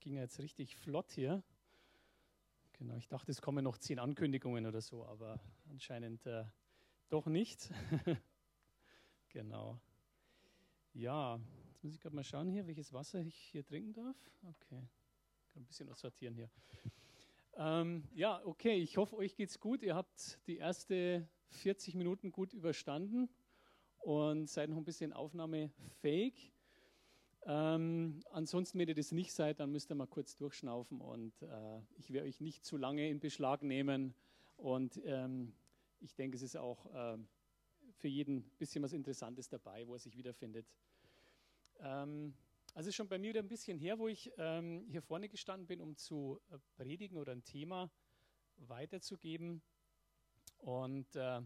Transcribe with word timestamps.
ging 0.00 0.14
jetzt 0.14 0.38
richtig 0.38 0.76
flott 0.76 1.12
hier. 1.12 1.42
Genau, 2.74 2.96
ich 2.96 3.08
dachte, 3.08 3.30
es 3.30 3.40
kommen 3.40 3.64
noch 3.64 3.78
zehn 3.78 3.98
Ankündigungen 3.98 4.66
oder 4.66 4.80
so, 4.80 5.06
aber 5.06 5.40
anscheinend 5.70 6.26
äh, 6.26 6.44
doch 7.08 7.26
nicht. 7.26 7.70
genau. 9.30 9.80
Ja, 10.92 11.40
jetzt 11.68 11.82
muss 11.82 11.94
ich 11.94 12.00
gerade 12.00 12.14
mal 12.14 12.24
schauen 12.24 12.48
hier, 12.48 12.66
welches 12.66 12.92
Wasser 12.92 13.20
ich 13.20 13.36
hier 13.36 13.64
trinken 13.64 13.94
darf. 13.94 14.16
Okay, 14.42 14.88
kann 15.52 15.62
ein 15.62 15.66
bisschen 15.66 15.92
sortieren 15.94 16.34
hier. 16.34 16.50
Ähm, 17.58 18.04
ja, 18.12 18.44
okay, 18.44 18.76
ich 18.76 18.98
hoffe, 18.98 19.16
euch 19.16 19.34
geht's 19.34 19.58
gut. 19.58 19.82
Ihr 19.82 19.94
habt 19.94 20.38
die 20.46 20.58
erste 20.58 21.26
40 21.48 21.94
Minuten 21.94 22.30
gut 22.30 22.52
überstanden 22.52 23.30
und 23.98 24.50
seid 24.50 24.68
noch 24.68 24.76
ein 24.76 24.84
bisschen 24.84 25.14
aufnahmefähig. 25.14 26.52
Ähm, 27.48 28.24
ansonsten, 28.32 28.78
wenn 28.78 28.88
ihr 28.88 28.94
das 28.94 29.12
nicht 29.12 29.32
seid, 29.32 29.60
dann 29.60 29.70
müsst 29.70 29.90
ihr 29.90 29.94
mal 29.94 30.08
kurz 30.08 30.36
durchschnaufen 30.36 31.00
und 31.00 31.40
äh, 31.42 31.80
ich 31.96 32.12
werde 32.12 32.26
euch 32.26 32.40
nicht 32.40 32.64
zu 32.64 32.76
lange 32.76 33.08
in 33.08 33.20
Beschlag 33.20 33.62
nehmen. 33.62 34.14
Und 34.56 35.00
ähm, 35.04 35.54
ich 36.00 36.16
denke, 36.16 36.36
es 36.36 36.42
ist 36.42 36.56
auch 36.56 36.86
äh, 36.92 37.18
für 37.98 38.08
jeden 38.08 38.38
ein 38.38 38.56
bisschen 38.58 38.82
was 38.82 38.92
Interessantes 38.92 39.48
dabei, 39.48 39.86
wo 39.86 39.94
er 39.94 40.00
sich 40.00 40.16
wiederfindet. 40.16 40.66
Ähm, 41.78 42.34
also 42.74 42.90
schon 42.90 43.08
bei 43.08 43.18
mir 43.18 43.28
wieder 43.28 43.40
ein 43.40 43.48
bisschen 43.48 43.78
her, 43.78 43.98
wo 44.00 44.08
ich 44.08 44.32
ähm, 44.38 44.84
hier 44.88 45.00
vorne 45.00 45.28
gestanden 45.28 45.68
bin, 45.68 45.80
um 45.80 45.96
zu 45.96 46.40
äh, 46.50 46.58
predigen 46.76 47.16
oder 47.16 47.30
ein 47.30 47.44
Thema 47.44 47.90
weiterzugeben. 48.56 49.62
Und 50.58 51.14
äh, 51.14 51.42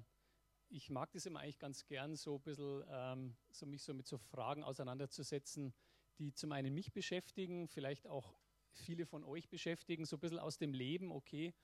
ich 0.70 0.88
mag 0.90 1.10
das 1.12 1.26
immer 1.26 1.40
eigentlich 1.40 1.58
ganz 1.58 1.84
gern, 1.84 2.16
so 2.16 2.36
ein 2.36 2.42
bisschen 2.42 2.84
ähm, 2.88 3.36
so 3.50 3.66
mich 3.66 3.82
so 3.82 3.92
mit 3.92 4.06
so 4.06 4.18
Fragen 4.18 4.62
auseinanderzusetzen, 4.62 5.74
die 6.18 6.32
zum 6.32 6.52
einen 6.52 6.72
mich 6.72 6.92
beschäftigen, 6.92 7.68
vielleicht 7.68 8.06
auch 8.06 8.34
viele 8.70 9.06
von 9.06 9.24
euch 9.24 9.48
beschäftigen, 9.48 10.06
so 10.06 10.16
ein 10.16 10.20
bisschen 10.20 10.38
aus 10.38 10.58
dem 10.58 10.72
Leben, 10.72 11.10
okay, 11.10 11.54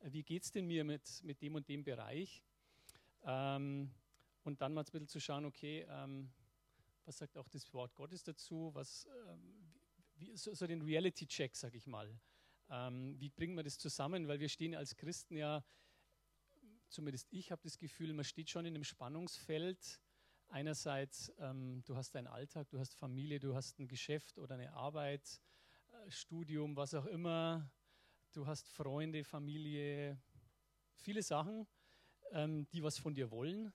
äh, 0.00 0.12
wie 0.12 0.22
geht 0.22 0.44
es 0.44 0.50
denn 0.50 0.66
mir 0.66 0.84
mit, 0.84 1.22
mit 1.22 1.42
dem 1.42 1.54
und 1.54 1.68
dem 1.68 1.84
Bereich? 1.84 2.42
Ähm, 3.22 3.90
und 4.44 4.60
dann 4.60 4.74
mal 4.74 4.82
ein 4.82 4.90
bisschen 4.90 5.08
zu 5.08 5.20
schauen, 5.20 5.44
okay, 5.44 5.86
ähm, 5.88 6.32
was 7.04 7.18
sagt 7.18 7.36
auch 7.36 7.48
das 7.48 7.72
Wort 7.72 7.94
Gottes 7.94 8.22
dazu? 8.22 8.70
Was, 8.74 9.06
ähm, 9.28 9.74
wie, 10.16 10.36
so, 10.36 10.54
so, 10.54 10.66
den 10.66 10.82
Reality-Check, 10.82 11.54
sag 11.56 11.74
ich 11.74 11.86
mal. 11.86 12.18
Ähm, 12.70 13.18
wie 13.18 13.28
bringen 13.28 13.56
wir 13.56 13.62
das 13.62 13.78
zusammen? 13.78 14.26
Weil 14.26 14.40
wir 14.40 14.48
stehen 14.48 14.74
als 14.74 14.96
Christen 14.96 15.36
ja 15.36 15.62
zumindest 16.94 17.28
ich 17.32 17.50
habe 17.50 17.60
das 17.62 17.76
Gefühl, 17.76 18.12
man 18.14 18.24
steht 18.24 18.48
schon 18.48 18.64
in 18.64 18.74
einem 18.74 18.84
Spannungsfeld. 18.84 20.00
Einerseits, 20.48 21.32
ähm, 21.38 21.82
du 21.84 21.96
hast 21.96 22.14
deinen 22.14 22.28
Alltag, 22.28 22.68
du 22.70 22.78
hast 22.78 22.94
Familie, 22.94 23.40
du 23.40 23.54
hast 23.54 23.78
ein 23.80 23.88
Geschäft 23.88 24.38
oder 24.38 24.54
eine 24.54 24.72
Arbeit, 24.72 25.40
äh, 25.90 26.10
Studium, 26.10 26.76
was 26.76 26.94
auch 26.94 27.06
immer. 27.06 27.70
Du 28.32 28.46
hast 28.46 28.68
Freunde, 28.68 29.24
Familie, 29.24 30.20
viele 30.94 31.22
Sachen, 31.22 31.66
ähm, 32.30 32.66
die 32.68 32.82
was 32.82 32.98
von 32.98 33.14
dir 33.14 33.30
wollen, 33.30 33.72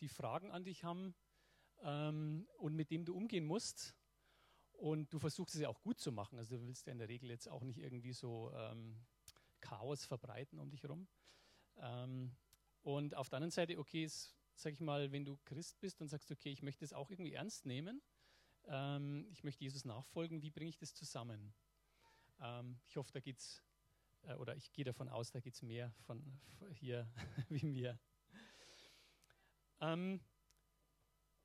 die 0.00 0.08
Fragen 0.08 0.50
an 0.50 0.64
dich 0.64 0.84
haben 0.84 1.14
ähm, 1.82 2.48
und 2.58 2.74
mit 2.74 2.90
dem 2.90 3.04
du 3.04 3.14
umgehen 3.14 3.44
musst. 3.44 3.94
Und 4.72 5.12
du 5.12 5.18
versuchst 5.18 5.54
es 5.54 5.60
ja 5.60 5.68
auch 5.68 5.82
gut 5.82 6.00
zu 6.00 6.12
machen. 6.12 6.38
Also 6.38 6.56
du 6.56 6.66
willst 6.66 6.86
ja 6.86 6.92
in 6.92 6.98
der 6.98 7.08
Regel 7.08 7.30
jetzt 7.30 7.48
auch 7.48 7.62
nicht 7.62 7.78
irgendwie 7.78 8.12
so 8.12 8.52
ähm, 8.54 9.04
Chaos 9.60 10.04
verbreiten 10.04 10.58
um 10.58 10.70
dich 10.70 10.82
herum. 10.82 11.06
Ähm, 11.76 12.34
und 12.84 13.16
auf 13.16 13.30
der 13.30 13.38
anderen 13.38 13.50
Seite, 13.50 13.78
okay, 13.78 14.06
sag 14.06 14.72
ich 14.74 14.80
mal, 14.80 15.10
wenn 15.10 15.24
du 15.24 15.38
Christ 15.46 15.80
bist 15.80 16.02
und 16.02 16.08
sagst, 16.08 16.30
okay, 16.30 16.50
ich 16.50 16.62
möchte 16.62 16.84
es 16.84 16.92
auch 16.92 17.10
irgendwie 17.10 17.32
ernst 17.32 17.64
nehmen, 17.64 18.02
ähm, 18.66 19.26
ich 19.30 19.42
möchte 19.42 19.64
Jesus 19.64 19.86
nachfolgen, 19.86 20.42
wie 20.42 20.50
bringe 20.50 20.68
ich 20.68 20.76
das 20.76 20.94
zusammen? 20.94 21.54
Ähm, 22.42 22.78
ich 22.86 22.96
hoffe, 22.96 23.10
da 23.12 23.20
geht 23.20 23.38
es, 23.38 23.62
äh, 24.24 24.34
oder 24.34 24.54
ich 24.54 24.70
gehe 24.72 24.84
davon 24.84 25.08
aus, 25.08 25.30
da 25.30 25.40
geht 25.40 25.54
es 25.54 25.62
mehr 25.62 25.92
von, 26.02 26.22
von 26.58 26.70
hier 26.74 27.10
wie 27.48 27.64
mir. 27.64 27.98
Ähm, 29.80 30.20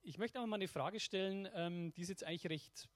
ich 0.02 0.18
möchte 0.18 0.40
aber 0.40 0.48
mal 0.48 0.58
eine 0.58 0.68
Frage 0.68 1.00
stellen, 1.00 1.48
ähm, 1.54 1.94
die 1.94 2.02
ist 2.02 2.10
jetzt 2.10 2.26
eigentlich 2.26 2.50
recht 2.50 2.90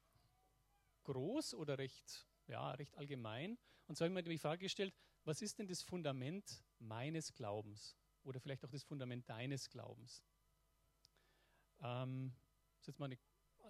groß 1.05 1.53
oder 1.53 1.77
recht, 1.77 2.27
ja, 2.47 2.71
recht 2.71 2.97
allgemein. 2.97 3.57
Und 3.87 3.95
zwar 3.95 4.09
habe 4.09 4.19
ich 4.19 4.25
mir 4.25 4.31
die 4.31 4.37
Frage 4.37 4.63
gestellt, 4.63 4.93
was 5.23 5.41
ist 5.41 5.59
denn 5.59 5.67
das 5.67 5.81
Fundament 5.81 6.61
meines 6.79 7.33
Glaubens? 7.33 7.95
Oder 8.23 8.39
vielleicht 8.39 8.63
auch 8.65 8.69
das 8.69 8.83
Fundament 8.83 9.29
deines 9.29 9.69
Glaubens? 9.69 10.23
Ähm, 11.81 12.33
das 12.75 12.81
ist 12.81 12.87
jetzt 12.87 12.99
mal 12.99 13.05
eine 13.05 13.17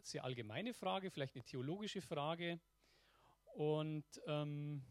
sehr 0.02 0.24
allgemeine 0.24 0.74
Frage, 0.74 1.12
vielleicht 1.12 1.36
eine 1.36 1.44
theologische 1.44 2.02
Frage. 2.02 2.60
Und 3.56 4.06
ähm, 4.26 4.84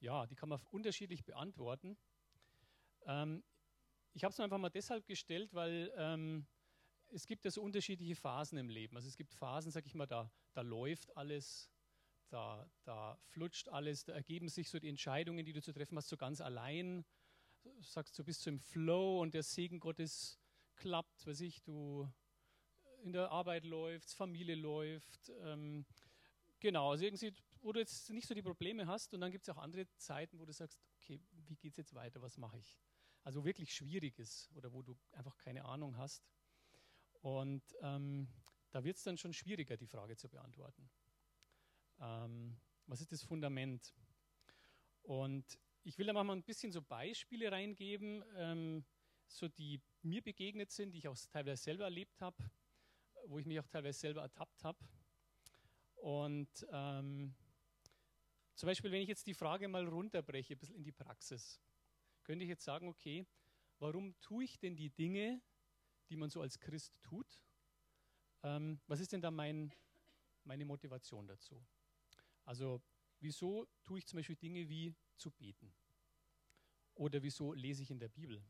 ja, 0.00 0.26
die 0.26 0.34
kann 0.34 0.48
man 0.48 0.60
unterschiedlich 0.70 1.24
beantworten. 1.24 1.96
Ähm, 3.06 3.42
ich 4.12 4.24
habe 4.24 4.32
es 4.32 4.40
einfach 4.40 4.58
mal 4.58 4.70
deshalb 4.70 5.06
gestellt, 5.06 5.52
weil 5.54 5.92
ähm, 5.96 6.46
es 7.08 7.26
gibt 7.26 7.44
ja 7.44 7.50
so 7.50 7.62
unterschiedliche 7.62 8.16
Phasen 8.16 8.58
im 8.58 8.68
Leben. 8.68 8.96
Also 8.96 9.08
es 9.08 9.16
gibt 9.16 9.34
Phasen, 9.34 9.70
sag 9.70 9.86
ich 9.86 9.94
mal, 9.94 10.06
da, 10.06 10.30
da 10.52 10.62
läuft 10.62 11.16
alles, 11.16 11.70
da, 12.28 12.68
da 12.84 13.18
flutscht 13.26 13.68
alles, 13.68 14.04
da 14.04 14.12
ergeben 14.12 14.48
sich 14.48 14.68
so 14.68 14.78
die 14.78 14.88
Entscheidungen, 14.88 15.44
die 15.44 15.52
du 15.52 15.62
zu 15.62 15.72
treffen 15.72 15.96
hast, 15.96 16.08
so 16.08 16.16
ganz 16.16 16.40
allein 16.40 17.04
sagst, 17.80 18.18
du 18.18 18.24
bist 18.24 18.42
so 18.42 18.50
im 18.50 18.58
Flow 18.58 19.20
und 19.20 19.34
der 19.34 19.42
Segen 19.42 19.80
Gottes 19.80 20.38
klappt, 20.76 21.26
weiß 21.26 21.40
ich, 21.40 21.62
du 21.62 22.08
in 23.02 23.12
der 23.12 23.30
Arbeit 23.30 23.64
läuft, 23.64 24.10
Familie 24.10 24.54
läuft. 24.54 25.30
Ähm, 25.42 25.86
genau, 26.60 26.90
also 26.90 27.04
irgendwie, 27.04 27.32
wo 27.60 27.72
du 27.72 27.80
jetzt 27.80 28.10
nicht 28.10 28.26
so 28.26 28.34
die 28.34 28.42
Probleme 28.42 28.86
hast 28.86 29.14
und 29.14 29.20
dann 29.20 29.30
gibt 29.30 29.46
es 29.46 29.54
auch 29.54 29.58
andere 29.58 29.86
Zeiten, 29.96 30.38
wo 30.38 30.44
du 30.44 30.52
sagst, 30.52 30.80
okay, 30.96 31.20
wie 31.30 31.56
geht 31.56 31.72
es 31.72 31.76
jetzt 31.76 31.94
weiter, 31.94 32.20
was 32.22 32.36
mache 32.36 32.58
ich? 32.58 32.80
Also 33.22 33.44
wirklich 33.44 33.74
schwierig 33.74 34.18
ist 34.18 34.50
oder 34.54 34.72
wo 34.72 34.82
du 34.82 34.96
einfach 35.12 35.36
keine 35.36 35.64
Ahnung 35.64 35.96
hast. 35.96 36.24
Und 37.20 37.62
ähm, 37.80 38.28
da 38.70 38.84
wird 38.84 38.96
es 38.96 39.02
dann 39.02 39.18
schon 39.18 39.32
schwieriger, 39.32 39.76
die 39.76 39.86
Frage 39.86 40.16
zu 40.16 40.28
beantworten. 40.28 40.88
Ähm, 42.00 42.56
was 42.86 43.00
ist 43.00 43.10
das 43.12 43.22
Fundament? 43.22 43.94
Und 45.02 45.58
ich 45.86 45.96
will 45.98 46.06
da 46.06 46.12
mal 46.12 46.28
ein 46.32 46.42
bisschen 46.42 46.72
so 46.72 46.82
Beispiele 46.82 47.52
reingeben, 47.52 48.24
ähm, 48.34 48.84
so 49.28 49.46
die 49.46 49.80
mir 50.02 50.20
begegnet 50.20 50.72
sind, 50.72 50.90
die 50.90 50.98
ich 50.98 51.06
auch 51.06 51.16
teilweise 51.30 51.62
selber 51.62 51.84
erlebt 51.84 52.20
habe, 52.20 52.36
wo 53.26 53.38
ich 53.38 53.46
mich 53.46 53.60
auch 53.60 53.68
teilweise 53.68 54.00
selber 54.00 54.22
ertappt 54.22 54.64
habe. 54.64 54.78
Und 55.94 56.66
ähm, 56.72 57.36
zum 58.56 58.66
Beispiel, 58.66 58.90
wenn 58.90 59.00
ich 59.00 59.08
jetzt 59.08 59.28
die 59.28 59.34
Frage 59.34 59.68
mal 59.68 59.86
runterbreche, 59.86 60.54
ein 60.54 60.58
bisschen 60.58 60.74
in 60.74 60.82
die 60.82 60.92
Praxis, 60.92 61.60
könnte 62.24 62.44
ich 62.44 62.48
jetzt 62.48 62.64
sagen, 62.64 62.88
okay, 62.88 63.24
warum 63.78 64.18
tue 64.20 64.42
ich 64.42 64.58
denn 64.58 64.74
die 64.74 64.90
Dinge, 64.90 65.40
die 66.08 66.16
man 66.16 66.30
so 66.30 66.40
als 66.40 66.58
Christ 66.58 67.00
tut? 67.02 67.44
Ähm, 68.42 68.80
was 68.88 68.98
ist 68.98 69.12
denn 69.12 69.22
da 69.22 69.30
mein, 69.30 69.72
meine 70.42 70.64
Motivation 70.64 71.28
dazu? 71.28 71.64
Also, 72.44 72.82
wieso 73.20 73.66
tue 73.84 73.98
ich 73.98 74.06
zum 74.06 74.18
Beispiel 74.18 74.36
Dinge 74.36 74.68
wie 74.68 74.94
zu 75.16 75.30
beten? 75.30 75.74
Oder 76.94 77.22
wieso 77.22 77.52
lese 77.52 77.82
ich 77.82 77.90
in 77.90 77.98
der 77.98 78.08
Bibel? 78.08 78.44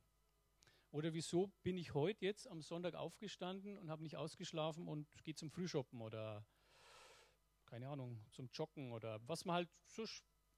Oder 0.91 1.13
wieso 1.13 1.49
bin 1.63 1.77
ich 1.77 1.95
heute 1.95 2.25
jetzt 2.25 2.47
am 2.49 2.63
Sonntag 2.63 2.95
aufgestanden 2.95 3.77
und 3.77 3.91
habe 3.91 4.03
nicht 4.03 4.17
ausgeschlafen 4.17 4.89
und 4.89 5.09
gehe 5.25 5.35
zum 5.35 5.51
Frühshoppen 5.51 6.01
oder 6.01 6.47
keine 7.67 7.89
Ahnung, 7.89 8.25
zum 8.31 8.49
Joggen 8.53 8.93
oder 8.93 9.21
was 9.29 9.45
man 9.45 9.57
halt 9.57 9.69
so 9.85 10.07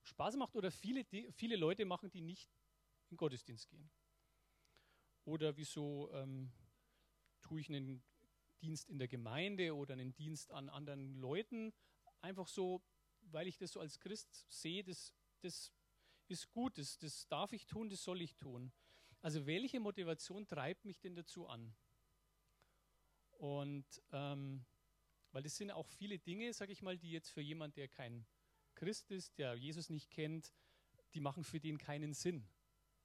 Spaß 0.02 0.36
macht 0.36 0.54
oder 0.54 0.70
viele, 0.70 1.04
viele 1.32 1.56
Leute 1.56 1.84
machen, 1.84 2.10
die 2.10 2.20
nicht 2.20 2.50
in 3.10 3.16
Gottesdienst 3.16 3.68
gehen. 3.68 3.90
Oder 5.24 5.56
wieso 5.56 6.10
ähm, 6.12 6.52
tue 7.42 7.60
ich 7.60 7.68
einen 7.68 8.02
Dienst 8.60 8.88
in 8.88 8.98
der 8.98 9.08
Gemeinde 9.08 9.74
oder 9.74 9.94
einen 9.94 10.14
Dienst 10.14 10.52
an 10.52 10.68
anderen 10.68 11.14
Leuten, 11.16 11.72
einfach 12.20 12.48
so, 12.48 12.82
weil 13.32 13.46
ich 13.46 13.56
das 13.56 13.72
so 13.72 13.80
als 13.80 13.98
Christ 13.98 14.46
sehe, 14.48 14.82
das, 14.84 15.14
das 15.40 15.72
ist 16.28 16.50
gut, 16.50 16.78
das, 16.78 16.98
das 16.98 17.26
darf 17.28 17.52
ich 17.52 17.66
tun, 17.66 17.88
das 17.88 18.02
soll 18.02 18.22
ich 18.22 18.36
tun. 18.36 18.72
Also 19.20 19.46
welche 19.46 19.80
Motivation 19.80 20.46
treibt 20.46 20.84
mich 20.84 21.00
denn 21.00 21.16
dazu 21.16 21.48
an? 21.48 21.74
Und 23.32 23.86
ähm, 24.12 24.64
weil 25.32 25.42
das 25.42 25.56
sind 25.56 25.70
auch 25.70 25.88
viele 25.88 26.18
Dinge, 26.18 26.52
sage 26.52 26.72
ich 26.72 26.82
mal, 26.82 26.98
die 26.98 27.10
jetzt 27.10 27.30
für 27.30 27.40
jemand, 27.40 27.76
der 27.76 27.88
kein 27.88 28.26
Christ 28.74 29.10
ist, 29.10 29.38
der 29.38 29.54
Jesus 29.54 29.90
nicht 29.90 30.10
kennt, 30.10 30.52
die 31.14 31.20
machen 31.20 31.44
für 31.44 31.60
den 31.60 31.78
keinen 31.78 32.14
Sinn. 32.14 32.48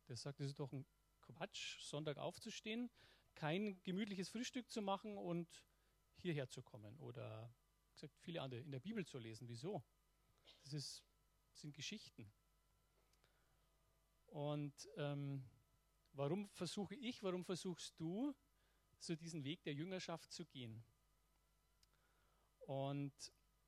Der 0.07 0.17
sagt, 0.17 0.39
das 0.39 0.47
ist 0.47 0.59
doch 0.59 0.71
ein 0.71 0.85
Quatsch, 1.21 1.79
Sonntag 1.81 2.17
aufzustehen, 2.17 2.89
kein 3.35 3.81
gemütliches 3.83 4.29
Frühstück 4.29 4.69
zu 4.69 4.81
machen 4.81 5.17
und 5.17 5.63
hierher 6.15 6.49
zu 6.49 6.61
kommen 6.61 6.97
oder 6.99 7.53
gesagt, 7.93 8.17
viele 8.19 8.41
andere 8.41 8.61
in 8.61 8.71
der 8.71 8.79
Bibel 8.79 9.05
zu 9.05 9.17
lesen. 9.17 9.47
Wieso? 9.47 9.83
Das 10.63 10.73
ist, 10.73 11.03
sind 11.53 11.73
Geschichten. 11.73 12.31
Und 14.27 14.89
ähm, 14.97 15.43
warum 16.13 16.49
versuche 16.49 16.95
ich, 16.95 17.21
warum 17.21 17.45
versuchst 17.45 17.99
du, 17.99 18.33
so 18.97 19.15
diesen 19.15 19.43
Weg 19.43 19.63
der 19.63 19.73
Jüngerschaft 19.73 20.31
zu 20.31 20.45
gehen? 20.45 20.83
Und 22.59 23.13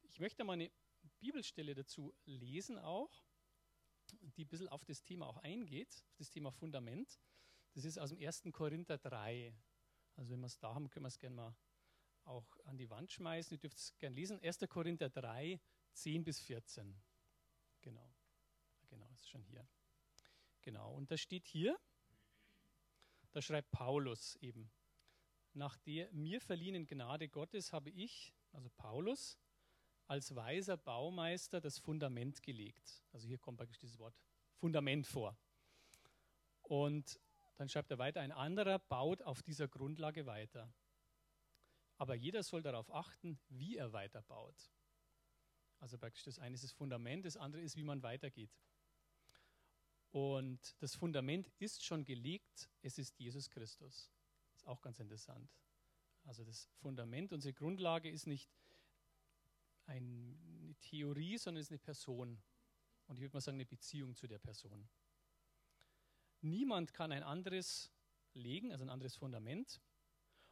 ich 0.03 0.19
möchte 0.19 0.44
mal 0.44 0.53
eine 0.53 0.71
Bibelstelle 1.19 1.75
dazu 1.75 2.15
lesen 2.25 2.80
auch, 2.80 3.12
die 4.21 4.45
ein 4.45 4.48
bisschen 4.48 4.69
auf 4.69 4.86
das 4.86 5.03
Thema 5.03 5.27
auch 5.27 5.38
eingeht, 5.38 6.03
auf 6.07 6.15
das 6.15 6.30
Thema 6.30 6.51
Fundament. 6.51 7.19
Das 7.74 7.83
ist 7.83 7.98
aus 7.98 8.12
dem 8.12 8.19
1. 8.19 8.44
Korinther 8.53 8.98
3. 8.98 9.53
Also 10.15 10.31
wenn 10.31 10.39
wir 10.39 10.48
es 10.48 10.57
da 10.57 10.74
haben, 10.74 10.89
können 10.89 11.03
wir 11.03 11.09
es 11.09 11.19
gerne 11.19 11.36
mal 11.36 11.56
auch 12.24 12.57
an 12.65 12.77
die 12.77 12.89
Wand 12.89 13.12
schmeißen. 13.12 13.56
Ihr 13.56 13.59
dürft 13.59 13.77
es 13.77 13.98
gerne 13.98 14.15
lesen. 14.15 14.39
1. 14.41 14.59
Korinther 14.69 15.09
3, 15.09 15.59
10 15.95 16.24
bis 16.24 16.39
14. 16.39 16.95
Genau. 17.81 18.13
Genau, 18.89 19.07
ist 19.13 19.30
schon 19.30 19.44
hier. 19.44 19.68
Genau. 20.62 20.94
Und 20.94 21.12
da 21.12 21.18
steht 21.18 21.47
hier, 21.47 21.80
da 23.31 23.42
schreibt 23.42 23.71
Paulus 23.71 24.36
eben, 24.38 24.71
nach 25.53 25.77
der 25.77 26.12
mir 26.12 26.42
verliehenen 26.42 26.86
Gnade 26.86 27.30
Gottes 27.30 27.71
habe 27.71 27.89
ich, 27.89 28.33
also 28.51 28.69
Paulus, 28.77 29.38
als 30.07 30.36
weiser 30.36 30.77
Baumeister 30.77 31.62
das 31.62 31.80
Fundament 31.80 32.44
gelegt. 32.44 33.03
Also 33.12 33.27
hier 33.27 33.38
kommt 33.38 33.57
praktisch 33.57 33.80
dieses 33.80 33.98
Wort 33.98 34.15
Fundament 34.56 35.07
vor. 35.07 35.38
Und 36.62 37.19
dann 37.57 37.69
schreibt 37.69 37.91
er 37.91 37.98
weiter, 37.98 38.21
ein 38.21 38.31
anderer 38.31 38.80
baut 38.80 39.21
auf 39.21 39.41
dieser 39.41 39.68
Grundlage 39.68 40.25
weiter. 40.25 40.74
Aber 41.98 42.15
jeder 42.15 42.44
soll 42.44 42.62
darauf 42.62 42.94
achten, 42.94 43.39
wie 43.48 43.77
er 43.77 43.94
weiterbaut. 43.94 44.71
Also 45.80 45.98
praktisch 45.98 46.24
das 46.24 46.39
eine 46.39 46.56
ist 46.56 46.63
das 46.63 46.72
Fundament, 46.72 47.25
das 47.25 47.38
andere 47.38 47.62
ist, 47.62 47.75
wie 47.75 47.83
man 47.83 48.01
weitergeht. 48.04 48.51
Und 50.12 50.75
das 50.81 50.95
Fundament 50.95 51.51
ist 51.60 51.83
schon 51.83 52.06
gelegt, 52.06 52.69
es 52.81 52.98
ist 52.98 53.19
Jesus 53.19 53.50
Christus. 53.50 54.10
Ist 54.56 54.66
auch 54.66 54.81
ganz 54.81 55.00
interessant. 55.00 55.51
Also 56.24 56.44
das 56.44 56.69
Fundament, 56.77 57.33
unsere 57.33 57.54
Grundlage 57.54 58.10
ist 58.10 58.25
nicht 58.25 58.50
eine 59.86 60.75
Theorie, 60.80 61.38
sondern 61.38 61.62
es 61.62 61.68
ist 61.68 61.72
eine 61.72 61.80
Person. 61.80 62.42
Und 63.07 63.18
ich 63.18 63.22
würde 63.22 63.33
mal 63.33 63.42
sagen, 63.42 63.57
eine 63.57 63.66
Beziehung 63.66 64.16
zu 64.16 64.27
der 64.27 64.39
Person. 64.39 64.88
Niemand 66.42 66.94
kann 66.94 67.12
ein 67.12 67.24
anderes 67.24 67.92
legen, 68.33 68.72
also 68.72 68.86
ein 68.86 68.89
anderes 68.89 69.16
Fundament. 69.16 69.81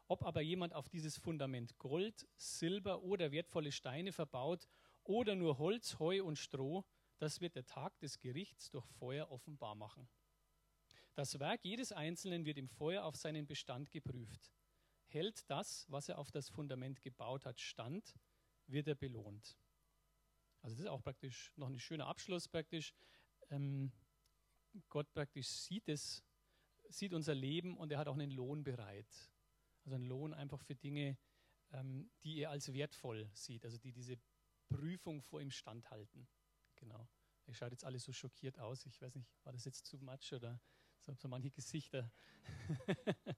Ob 0.08 0.26
aber 0.26 0.42
jemand 0.42 0.74
auf 0.74 0.90
dieses 0.90 1.18
Fundament 1.18 1.78
Gold, 1.80 2.28
Silber 2.36 3.04
oder 3.04 3.32
wertvolle 3.32 3.72
Steine 3.72 4.12
verbaut 4.12 4.68
oder 5.04 5.36
nur 5.36 5.58
Holz, 5.58 6.00
Heu 6.00 6.24
und 6.24 6.38
Stroh, 6.38 6.86
das 7.18 7.42
wird 7.42 7.56
der 7.56 7.66
Tag 7.66 7.98
des 8.00 8.20
Gerichts 8.20 8.70
durch 8.70 8.86
Feuer 8.86 9.30
offenbar 9.32 9.76
machen. 9.76 10.10
Das 11.16 11.40
Werk 11.40 11.64
jedes 11.64 11.92
Einzelnen 11.92 12.46
wird 12.46 12.58
im 12.58 12.68
Feuer 12.68 13.04
auf 13.04 13.16
seinen 13.16 13.46
Bestand 13.46 13.92
geprüft. 13.92 14.52
Hält 15.06 15.50
das, 15.50 15.86
was 15.90 16.10
er 16.10 16.18
auf 16.18 16.32
das 16.32 16.50
Fundament 16.50 17.02
gebaut 17.02 17.46
hat, 17.46 17.62
stand, 17.62 18.16
wird 18.66 18.88
er 18.88 18.96
belohnt. 18.96 19.58
Also 20.62 20.76
das 20.76 20.86
ist 20.86 20.90
auch 20.90 21.04
praktisch 21.04 21.52
noch 21.56 21.68
ein 21.68 21.80
schöner 21.80 22.08
Abschluss 22.08 22.48
praktisch. 22.48 22.94
Ähm, 23.50 23.92
Gott 24.90 25.12
praktisch 25.12 25.48
sieht 25.48 25.88
es, 25.88 26.24
sieht 26.90 27.14
unser 27.14 27.36
Leben 27.36 27.78
und 27.78 27.92
er 27.92 28.00
hat 28.00 28.08
auch 28.08 28.16
einen 28.16 28.32
Lohn 28.32 28.64
bereit. 28.64 29.32
Also 29.84 29.96
einen 29.96 30.08
Lohn 30.08 30.34
einfach 30.34 30.62
für 30.62 30.76
Dinge, 30.76 31.18
ähm, 31.74 32.10
die 32.24 32.40
er 32.40 32.50
als 32.50 32.74
wertvoll 32.74 33.30
sieht, 33.34 33.66
also 33.66 33.78
die 33.78 33.92
diese 33.92 34.18
Prüfung 34.70 35.22
vor 35.22 35.42
ihm 35.42 35.52
standhalten. 35.52 36.28
Genau. 36.76 37.08
Er 37.46 37.54
schaut 37.54 37.72
jetzt 37.72 37.84
alles 37.84 38.04
so 38.04 38.14
schockiert 38.14 38.60
aus. 38.60 38.86
Ich 38.86 39.02
weiß 39.02 39.16
nicht, 39.16 39.30
war 39.44 39.54
das 39.54 39.66
jetzt 39.66 39.86
zu 39.86 39.98
much 39.98 40.34
oder 40.34 40.60
so, 41.00 41.14
so 41.14 41.28
manche 41.28 41.52
Gesichter. 41.52 42.12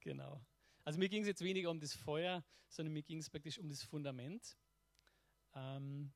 genau. 0.00 0.44
Also 0.84 0.98
mir 0.98 1.08
ging 1.08 1.22
es 1.22 1.28
jetzt 1.28 1.42
weniger 1.42 1.70
um 1.70 1.78
das 1.78 1.94
Feuer, 1.94 2.44
sondern 2.68 2.92
mir 2.92 3.02
ging 3.02 3.18
es 3.18 3.30
praktisch 3.30 3.58
um 3.58 3.68
das 3.68 3.82
Fundament. 3.82 4.56
Ähm, 5.54 6.12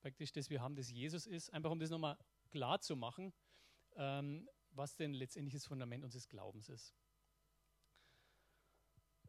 praktisch, 0.00 0.32
dass 0.32 0.50
wir 0.50 0.60
haben, 0.60 0.76
dass 0.76 0.90
Jesus 0.90 1.26
ist. 1.26 1.52
Einfach 1.52 1.70
um 1.70 1.78
das 1.78 1.90
nochmal 1.90 2.16
klar 2.50 2.80
zu 2.80 2.96
machen, 2.96 3.32
ähm, 3.96 4.48
was 4.70 4.96
denn 4.96 5.12
letztendlich 5.12 5.54
das 5.54 5.66
Fundament 5.66 6.04
unseres 6.04 6.28
Glaubens 6.28 6.68
ist. 6.68 6.94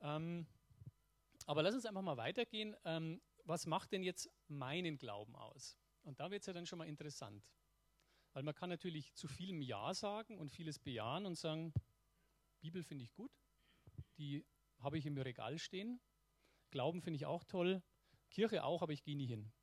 Ähm, 0.02 0.46
aber 1.46 1.64
lass 1.64 1.76
uns 1.76 1.86
einfach 1.86 2.02
mal 2.02 2.18
weitergehen. 2.18 2.76
Was 3.46 3.66
macht 3.68 3.92
denn 3.92 4.04
jetzt 4.04 4.30
meinen 4.48 4.98
Glauben 4.98 5.36
aus? 5.36 5.78
Und 6.02 6.20
da 6.20 6.32
wird 6.32 6.42
es 6.42 6.48
ja 6.48 6.54
dann 6.54 6.66
schon 6.66 6.80
mal 6.80 6.88
interessant. 6.88 7.48
Weil 8.34 8.44
man 8.44 8.54
kann 8.54 8.70
natürlich 8.70 9.14
zu 9.16 9.28
vielem 9.28 9.62
Ja 9.62 9.94
sagen 9.94 10.38
und 10.40 10.52
vieles 10.52 10.80
bejahen 10.80 11.26
und 11.26 11.36
sagen, 11.36 11.74
Bibel 12.60 12.84
finde 12.84 13.04
ich 13.04 13.14
gut, 13.14 13.32
die 14.18 14.46
habe 14.80 14.98
ich 14.98 15.06
im 15.06 15.18
Regal 15.18 15.58
stehen. 15.58 16.02
Glauben 16.72 17.02
finde 17.02 17.16
ich 17.16 17.26
auch 17.26 17.44
toll. 17.44 17.82
Kirche 18.30 18.64
auch, 18.64 18.82
aber 18.82 18.92
ich 18.92 19.04
gehe 19.04 19.16
nie 19.16 19.28
hin. 19.28 19.54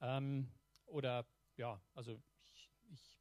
Ähm, 0.00 0.52
oder 0.86 1.26
ja, 1.56 1.82
also 1.94 2.22
ich, 2.52 2.70
ich, 2.90 3.20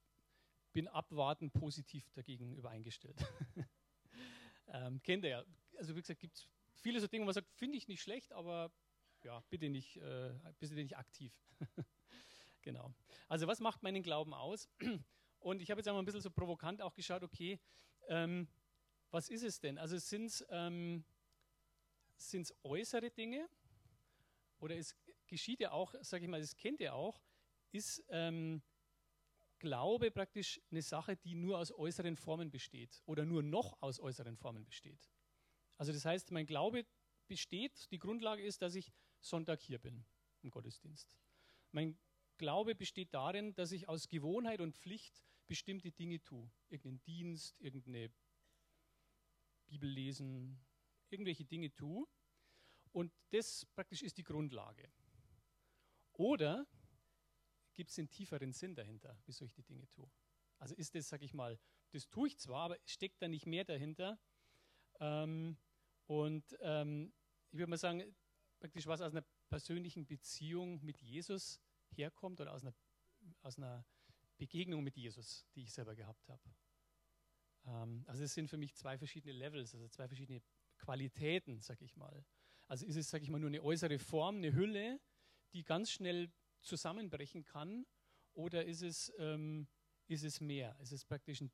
bin 0.74 0.88
abwartend 0.88 1.54
positiv 1.54 2.12
dagegen 2.14 2.56
übereingestellt. 2.56 3.24
ähm, 4.68 5.02
kennt 5.04 5.24
ihr 5.24 5.30
ja. 5.30 5.46
Also 5.78 5.96
wie 5.96 6.02
gesagt, 6.02 6.20
gibt 6.20 6.36
es 6.36 6.48
viele 6.74 7.00
so 7.00 7.08
Dinge, 7.08 7.24
wo 7.24 7.26
man 7.26 7.34
sagt, 7.34 7.52
finde 7.52 7.78
ich 7.78 7.88
nicht 7.88 8.02
schlecht, 8.02 8.34
aber 8.34 8.72
ja, 9.24 9.44
bitte 9.50 9.70
nicht, 9.70 9.98
äh, 9.98 10.34
bitte 10.60 10.76
nicht 10.76 10.98
aktiv. 10.98 11.34
genau. 12.62 12.94
Also 13.28 13.48
was 13.48 13.60
macht 13.60 13.84
meinen 13.84 14.04
Glauben 14.04 14.34
aus? 14.34 14.70
Und 15.40 15.62
ich 15.62 15.70
habe 15.72 15.80
jetzt 15.80 15.88
einmal 15.88 16.02
ein 16.02 16.06
bisschen 16.06 16.22
so 16.22 16.32
provokant 16.32 16.82
auch 16.82 16.94
geschaut, 16.94 17.24
okay, 17.24 17.60
ähm, 18.08 18.48
was 19.12 19.30
ist 19.30 19.44
es 19.44 19.60
denn? 19.60 19.78
Also 19.78 19.98
sind 19.98 20.26
es 20.26 20.46
ähm, 20.50 21.06
äußere 22.64 23.12
Dinge 23.12 23.48
oder 24.60 24.78
es 24.78 24.96
geschieht 25.28 25.60
ja 25.60 25.72
auch, 25.72 25.94
sage 26.02 26.24
ich 26.24 26.30
mal, 26.30 26.40
das 26.40 26.56
kennt 26.56 26.80
ihr 26.80 26.94
auch, 26.94 27.22
ist 27.72 28.04
ähm, 28.10 28.62
Glaube 29.60 30.12
praktisch 30.12 30.60
eine 30.72 30.82
Sache, 30.82 31.16
die 31.16 31.36
nur 31.36 31.58
aus 31.58 31.72
äußeren 31.72 32.18
Formen 32.18 32.52
besteht 32.52 33.02
oder 33.06 33.24
nur 33.24 33.42
noch 33.42 33.82
aus 33.82 34.00
äußeren 34.00 34.36
Formen 34.36 34.66
besteht. 34.66 35.10
Also 35.78 35.94
das 35.94 36.04
heißt, 36.04 36.32
mein 36.32 36.46
Glaube 36.46 36.86
besteht, 37.28 37.90
die 37.92 37.98
Grundlage 37.98 38.44
ist, 38.44 38.62
dass 38.62 38.76
ich 38.76 38.92
Sonntag 39.24 39.62
hier 39.62 39.80
bin 39.80 40.06
im 40.42 40.52
Gottesdienst. 40.52 41.18
Mein 41.72 41.98
Glaube 42.38 42.76
besteht 42.76 43.14
darin, 43.14 43.54
dass 43.56 43.72
ich 43.72 43.88
aus 43.88 44.10
Gewohnheit 44.10 44.60
und 44.60 44.76
Pflicht 44.76 45.24
bestimmte 45.48 45.92
Dinge 45.92 46.22
tue. 46.24 46.52
Irgendeinen 46.70 47.04
Dienst, 47.04 47.60
irgendeine 47.62 48.12
Bibel 49.66 49.90
lesen, 49.90 50.60
irgendwelche 51.10 51.46
Dinge 51.46 51.74
tue. 51.74 52.06
Und 52.92 53.14
das 53.30 53.66
praktisch 53.68 54.04
ist 54.04 54.18
die 54.18 54.24
Grundlage. 54.24 54.92
Oder 56.14 56.68
gibt 57.74 57.90
es 57.90 57.98
einen 57.98 58.10
tieferen 58.10 58.52
Sinn 58.52 58.76
dahinter, 58.76 59.18
wieso 59.26 59.46
ich 59.46 59.54
die 59.54 59.64
Dinge 59.64 59.90
tue? 59.90 60.12
Also 60.60 60.76
ist 60.76 60.94
das, 60.96 61.08
sag 61.08 61.22
ich 61.22 61.34
mal, 61.34 61.60
das 61.92 62.08
tue 62.10 62.28
ich 62.28 62.38
zwar, 62.38 62.66
aber 62.66 62.78
steckt 62.86 63.22
da 63.22 63.28
nicht 63.28 63.46
mehr 63.46 63.64
dahinter. 63.64 64.20
Ähm, 65.00 65.58
und 66.06 66.58
ähm, 66.62 67.14
ich 67.52 67.58
würde 67.58 67.70
mal 67.70 67.78
sagen, 67.78 68.16
praktisch 68.64 68.88
was 68.88 69.02
aus 69.02 69.12
einer 69.12 69.26
persönlichen 69.50 70.08
Beziehung 70.08 70.82
mit 70.86 71.02
Jesus 71.02 71.60
herkommt 71.90 72.40
oder 72.40 72.54
aus 72.54 72.64
einer, 72.64 72.74
aus 73.42 73.58
einer 73.58 73.86
Begegnung 74.38 74.82
mit 74.86 74.96
Jesus, 74.96 75.46
die 75.54 75.64
ich 75.64 75.74
selber 75.74 75.94
gehabt 75.96 76.30
habe. 76.30 76.42
Ähm, 77.66 78.06
also 78.08 78.24
es 78.24 78.34
sind 78.34 78.50
für 78.50 78.56
mich 78.56 78.74
zwei 78.74 78.98
verschiedene 78.98 79.34
Levels, 79.34 79.76
also 79.76 79.90
zwei 79.90 80.08
verschiedene 80.08 80.42
Qualitäten, 80.78 81.60
sag 81.60 81.82
ich 81.82 81.98
mal. 81.98 82.26
Also 82.68 82.86
ist 82.86 82.96
es, 82.96 83.10
sag 83.10 83.22
ich 83.22 83.30
mal, 83.30 83.38
nur 83.38 83.50
eine 83.50 83.62
äußere 83.62 84.00
Form, 84.00 84.38
eine 84.38 84.54
Hülle, 84.54 85.02
die 85.52 85.66
ganz 85.66 85.92
schnell 85.92 86.32
zusammenbrechen 86.62 87.44
kann, 87.44 87.86
oder 88.34 88.64
ist 88.64 88.82
es, 88.82 89.12
ähm, 89.18 89.68
ist 90.08 90.24
es 90.24 90.40
mehr? 90.40 90.80
Ist 90.80 90.94
es 90.94 91.04
praktisch 91.04 91.42
ein 91.42 91.52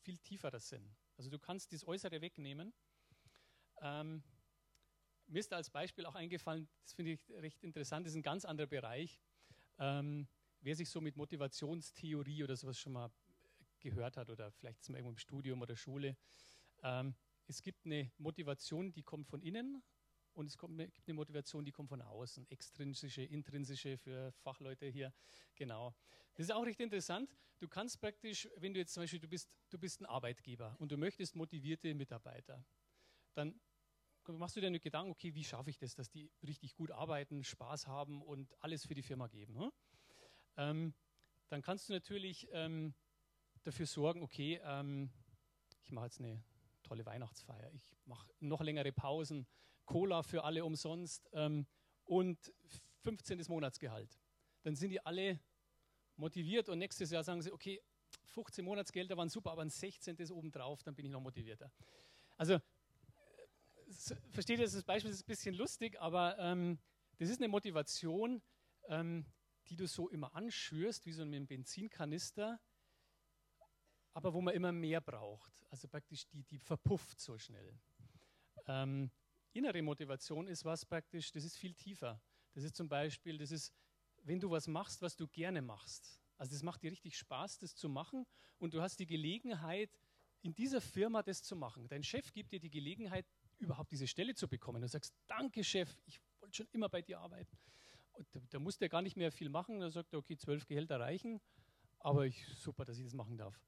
viel 0.00 0.18
tieferer 0.18 0.58
Sinn? 0.58 0.96
Also 1.16 1.30
du 1.30 1.38
kannst 1.38 1.72
das 1.72 1.86
Äußere 1.86 2.20
wegnehmen. 2.20 2.74
Ähm, 3.82 4.24
mir 5.30 5.40
ist 5.40 5.52
als 5.52 5.70
Beispiel 5.70 6.06
auch 6.06 6.14
eingefallen, 6.14 6.68
das 6.82 6.92
finde 6.92 7.12
ich 7.12 7.30
recht 7.30 7.62
interessant, 7.62 8.06
das 8.06 8.12
ist 8.12 8.18
ein 8.18 8.22
ganz 8.22 8.44
anderer 8.44 8.66
Bereich. 8.66 9.20
Ähm, 9.78 10.28
wer 10.60 10.76
sich 10.76 10.90
so 10.90 11.00
mit 11.00 11.16
Motivationstheorie 11.16 12.44
oder 12.44 12.56
sowas 12.56 12.78
schon 12.78 12.92
mal 12.92 13.10
gehört 13.78 14.16
hat 14.16 14.28
oder 14.28 14.50
vielleicht 14.50 14.80
ist 14.80 14.88
man 14.88 14.96
irgendwo 14.96 15.12
im 15.12 15.18
Studium 15.18 15.62
oder 15.62 15.76
Schule, 15.76 16.16
ähm, 16.82 17.14
es 17.46 17.62
gibt 17.62 17.86
eine 17.86 18.10
Motivation, 18.18 18.92
die 18.92 19.02
kommt 19.02 19.26
von 19.28 19.42
innen 19.42 19.82
und 20.34 20.46
es 20.46 20.56
kommt, 20.56 20.78
gibt 20.78 21.08
eine 21.08 21.14
Motivation, 21.14 21.64
die 21.64 21.72
kommt 21.72 21.88
von 21.88 22.00
außen. 22.00 22.48
Extrinsische, 22.50 23.22
intrinsische 23.22 23.98
für 23.98 24.32
Fachleute 24.32 24.86
hier. 24.86 25.12
Genau. 25.56 25.94
Das 26.34 26.46
ist 26.46 26.52
auch 26.52 26.64
recht 26.64 26.80
interessant. 26.80 27.34
Du 27.58 27.68
kannst 27.68 28.00
praktisch, 28.00 28.48
wenn 28.56 28.72
du 28.72 28.80
jetzt 28.80 28.94
zum 28.94 29.02
Beispiel, 29.02 29.18
du 29.18 29.28
bist, 29.28 29.50
du 29.68 29.78
bist 29.78 30.00
ein 30.00 30.06
Arbeitgeber 30.06 30.76
und 30.78 30.92
du 30.92 30.96
möchtest 30.96 31.34
motivierte 31.34 31.92
Mitarbeiter, 31.94 32.64
dann 33.34 33.60
machst 34.28 34.56
du 34.56 34.60
dir 34.60 34.68
eine 34.68 34.80
Gedanken, 34.80 35.10
okay, 35.10 35.34
wie 35.34 35.44
schaffe 35.44 35.70
ich 35.70 35.78
das, 35.78 35.94
dass 35.94 36.10
die 36.10 36.30
richtig 36.46 36.74
gut 36.74 36.90
arbeiten, 36.90 37.42
Spaß 37.44 37.86
haben 37.86 38.22
und 38.22 38.54
alles 38.62 38.86
für 38.86 38.94
die 38.94 39.02
Firma 39.02 39.26
geben. 39.28 39.58
Hm? 39.58 39.72
Ähm, 40.56 40.94
dann 41.48 41.62
kannst 41.62 41.88
du 41.88 41.92
natürlich 41.92 42.48
ähm, 42.52 42.94
dafür 43.62 43.86
sorgen, 43.86 44.22
okay, 44.22 44.60
ähm, 44.64 45.10
ich 45.82 45.92
mache 45.92 46.06
jetzt 46.06 46.20
eine 46.20 46.42
tolle 46.82 47.04
Weihnachtsfeier. 47.06 47.72
Ich 47.72 47.96
mache 48.04 48.30
noch 48.40 48.60
längere 48.60 48.92
Pausen, 48.92 49.46
Cola 49.84 50.22
für 50.22 50.44
alle 50.44 50.64
umsonst 50.64 51.28
ähm, 51.32 51.66
und 52.04 52.52
15. 53.02 53.42
Monatsgehalt. 53.48 54.18
dann 54.62 54.76
sind 54.76 54.90
die 54.90 55.04
alle 55.04 55.40
motiviert 56.16 56.68
und 56.68 56.78
nächstes 56.78 57.10
Jahr 57.10 57.24
sagen 57.24 57.42
sie, 57.42 57.50
okay, 57.50 57.80
15 58.26 58.64
Monatsgelder 58.64 59.16
waren 59.16 59.28
super, 59.28 59.52
aber 59.52 59.62
ein 59.62 59.70
16. 59.70 60.16
ist 60.16 60.30
obendrauf, 60.30 60.82
dann 60.82 60.94
bin 60.94 61.06
ich 61.06 61.12
noch 61.12 61.20
motivierter. 61.20 61.72
Also, 62.36 62.58
versteht 64.30 64.58
ihr, 64.58 64.64
das 64.64 64.82
Beispiel 64.84 65.10
ist 65.10 65.22
ein 65.22 65.26
bisschen 65.26 65.54
lustig, 65.54 66.00
aber 66.00 66.38
ähm, 66.38 66.78
das 67.18 67.28
ist 67.28 67.40
eine 67.40 67.48
Motivation, 67.48 68.42
ähm, 68.88 69.26
die 69.68 69.76
du 69.76 69.86
so 69.86 70.08
immer 70.08 70.34
anschürst, 70.34 71.06
wie 71.06 71.12
so 71.12 71.22
ein 71.22 71.46
Benzinkanister, 71.46 72.60
aber 74.12 74.34
wo 74.34 74.40
man 74.40 74.54
immer 74.54 74.72
mehr 74.72 75.00
braucht. 75.00 75.64
Also 75.70 75.88
praktisch 75.88 76.26
die, 76.28 76.42
die 76.44 76.58
verpufft 76.58 77.20
so 77.20 77.38
schnell. 77.38 77.78
Ähm, 78.66 79.10
innere 79.52 79.82
Motivation 79.82 80.46
ist 80.46 80.64
was 80.64 80.84
praktisch, 80.84 81.30
das 81.32 81.44
ist 81.44 81.56
viel 81.56 81.74
tiefer. 81.74 82.20
Das 82.54 82.64
ist 82.64 82.76
zum 82.76 82.88
Beispiel, 82.88 83.38
das 83.38 83.50
ist, 83.50 83.72
wenn 84.22 84.40
du 84.40 84.50
was 84.50 84.66
machst, 84.66 85.02
was 85.02 85.16
du 85.16 85.28
gerne 85.28 85.62
machst. 85.62 86.20
Also 86.36 86.52
das 86.52 86.62
macht 86.62 86.82
dir 86.82 86.90
richtig 86.90 87.16
Spaß, 87.16 87.58
das 87.58 87.74
zu 87.74 87.88
machen 87.88 88.26
und 88.58 88.74
du 88.74 88.80
hast 88.80 88.98
die 88.98 89.06
Gelegenheit, 89.06 89.90
in 90.42 90.54
dieser 90.54 90.80
Firma 90.80 91.22
das 91.22 91.42
zu 91.42 91.54
machen. 91.54 91.86
Dein 91.88 92.02
Chef 92.02 92.32
gibt 92.32 92.52
dir 92.52 92.60
die 92.60 92.70
Gelegenheit, 92.70 93.26
überhaupt 93.60 93.92
diese 93.92 94.06
Stelle 94.06 94.34
zu 94.34 94.48
bekommen. 94.48 94.82
Du 94.82 94.88
sagst, 94.88 95.14
danke 95.26 95.62
Chef, 95.62 95.96
ich 96.06 96.20
wollte 96.40 96.56
schon 96.56 96.68
immer 96.72 96.88
bei 96.88 97.02
dir 97.02 97.20
arbeiten. 97.20 97.58
Und 98.12 98.26
da, 98.34 98.40
da 98.50 98.58
muss 98.58 98.78
der 98.78 98.88
gar 98.88 99.02
nicht 99.02 99.16
mehr 99.16 99.30
viel 99.30 99.48
machen. 99.48 99.80
Da 99.80 99.90
sagt 99.90 100.12
er, 100.12 100.18
okay, 100.18 100.36
zwölf 100.36 100.66
Gehälter 100.66 100.98
reichen, 101.00 101.40
aber 101.98 102.26
ich, 102.26 102.46
super, 102.56 102.84
dass 102.84 102.98
ich 102.98 103.04
das 103.04 103.14
machen 103.14 103.36
darf. 103.36 103.60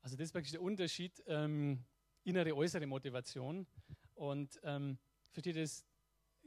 Also 0.00 0.16
das 0.16 0.28
ist 0.28 0.34
wirklich 0.34 0.52
der 0.52 0.62
Unterschied, 0.62 1.22
ähm, 1.26 1.84
innere, 2.24 2.54
äußere 2.54 2.86
Motivation. 2.86 3.66
Und 4.14 4.60
ähm, 4.62 4.98
versteht 5.32 5.56
ihr, 5.56 5.62
das 5.62 5.84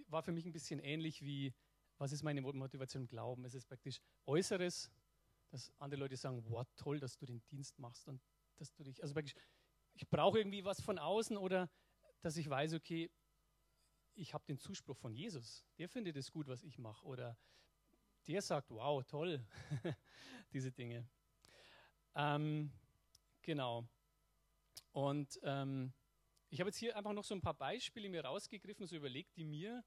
war 0.08 0.24
für 0.24 0.32
mich 0.32 0.46
ein 0.46 0.52
bisschen 0.52 0.80
ähnlich 0.80 1.22
wie, 1.22 1.54
was 1.98 2.12
ist 2.12 2.24
meine 2.24 2.42
Motivation 2.42 3.04
im 3.04 3.08
Glauben? 3.08 3.46
Es 3.46 3.54
ist 3.54 3.66
praktisch 3.66 4.00
Äußeres, 4.26 4.92
dass 5.50 5.72
andere 5.80 6.00
Leute 6.00 6.18
sagen, 6.18 6.44
wow, 6.48 6.66
toll, 6.76 7.00
dass 7.00 7.18
du 7.18 7.26
den 7.26 7.42
Dienst 7.48 7.78
machst 7.80 8.08
und 8.08 8.22
dass 8.58 8.74
du 8.74 8.84
dich, 8.84 9.02
also 9.02 9.14
praktisch, 9.14 9.36
ich 9.94 10.08
brauche 10.08 10.38
irgendwie 10.38 10.64
was 10.64 10.82
von 10.82 11.00
außen 11.00 11.38
oder 11.38 11.70
dass 12.22 12.38
ich 12.38 12.50
weiß, 12.50 12.74
okay, 12.74 13.10
ich 14.16 14.34
habe 14.34 14.46
den 14.46 14.60
Zuspruch 14.60 14.98
von 14.98 15.14
Jesus. 15.14 15.66
Der 15.78 15.88
findet 15.88 16.18
es 16.18 16.32
gut, 16.32 16.48
was 16.48 16.64
ich 16.64 16.78
mache. 16.78 17.06
Oder 17.06 17.38
der 18.28 18.42
sagt, 18.42 18.70
wow, 18.72 19.04
toll, 19.04 19.46
diese 20.54 20.72
Dinge. 20.72 21.08
Ähm, 22.16 22.72
genau. 23.42 23.88
Und 24.92 25.40
ähm, 25.44 25.94
ich 26.50 26.60
habe 26.60 26.70
jetzt 26.70 26.78
hier 26.78 26.98
einfach 26.98 27.14
noch 27.14 27.24
so 27.24 27.36
ein 27.36 27.42
paar 27.42 27.54
Beispiele 27.54 28.10
mir 28.10 28.26
rausgegriffen, 28.26 28.88
so 28.88 28.96
überlegt, 28.96 29.38
die 29.38 29.44
mir 29.46 29.86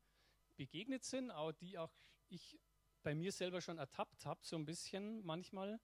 begegnet 0.56 1.04
sind, 1.04 1.30
auch 1.30 1.52
die 1.52 1.76
auch 1.76 1.92
ich 2.28 2.58
bei 3.02 3.14
mir 3.14 3.32
selber 3.32 3.60
schon 3.60 3.78
ertappt 3.78 4.24
habe, 4.26 4.40
so 4.44 4.56
ein 4.56 4.64
bisschen 4.64 5.24
manchmal. 5.24 5.80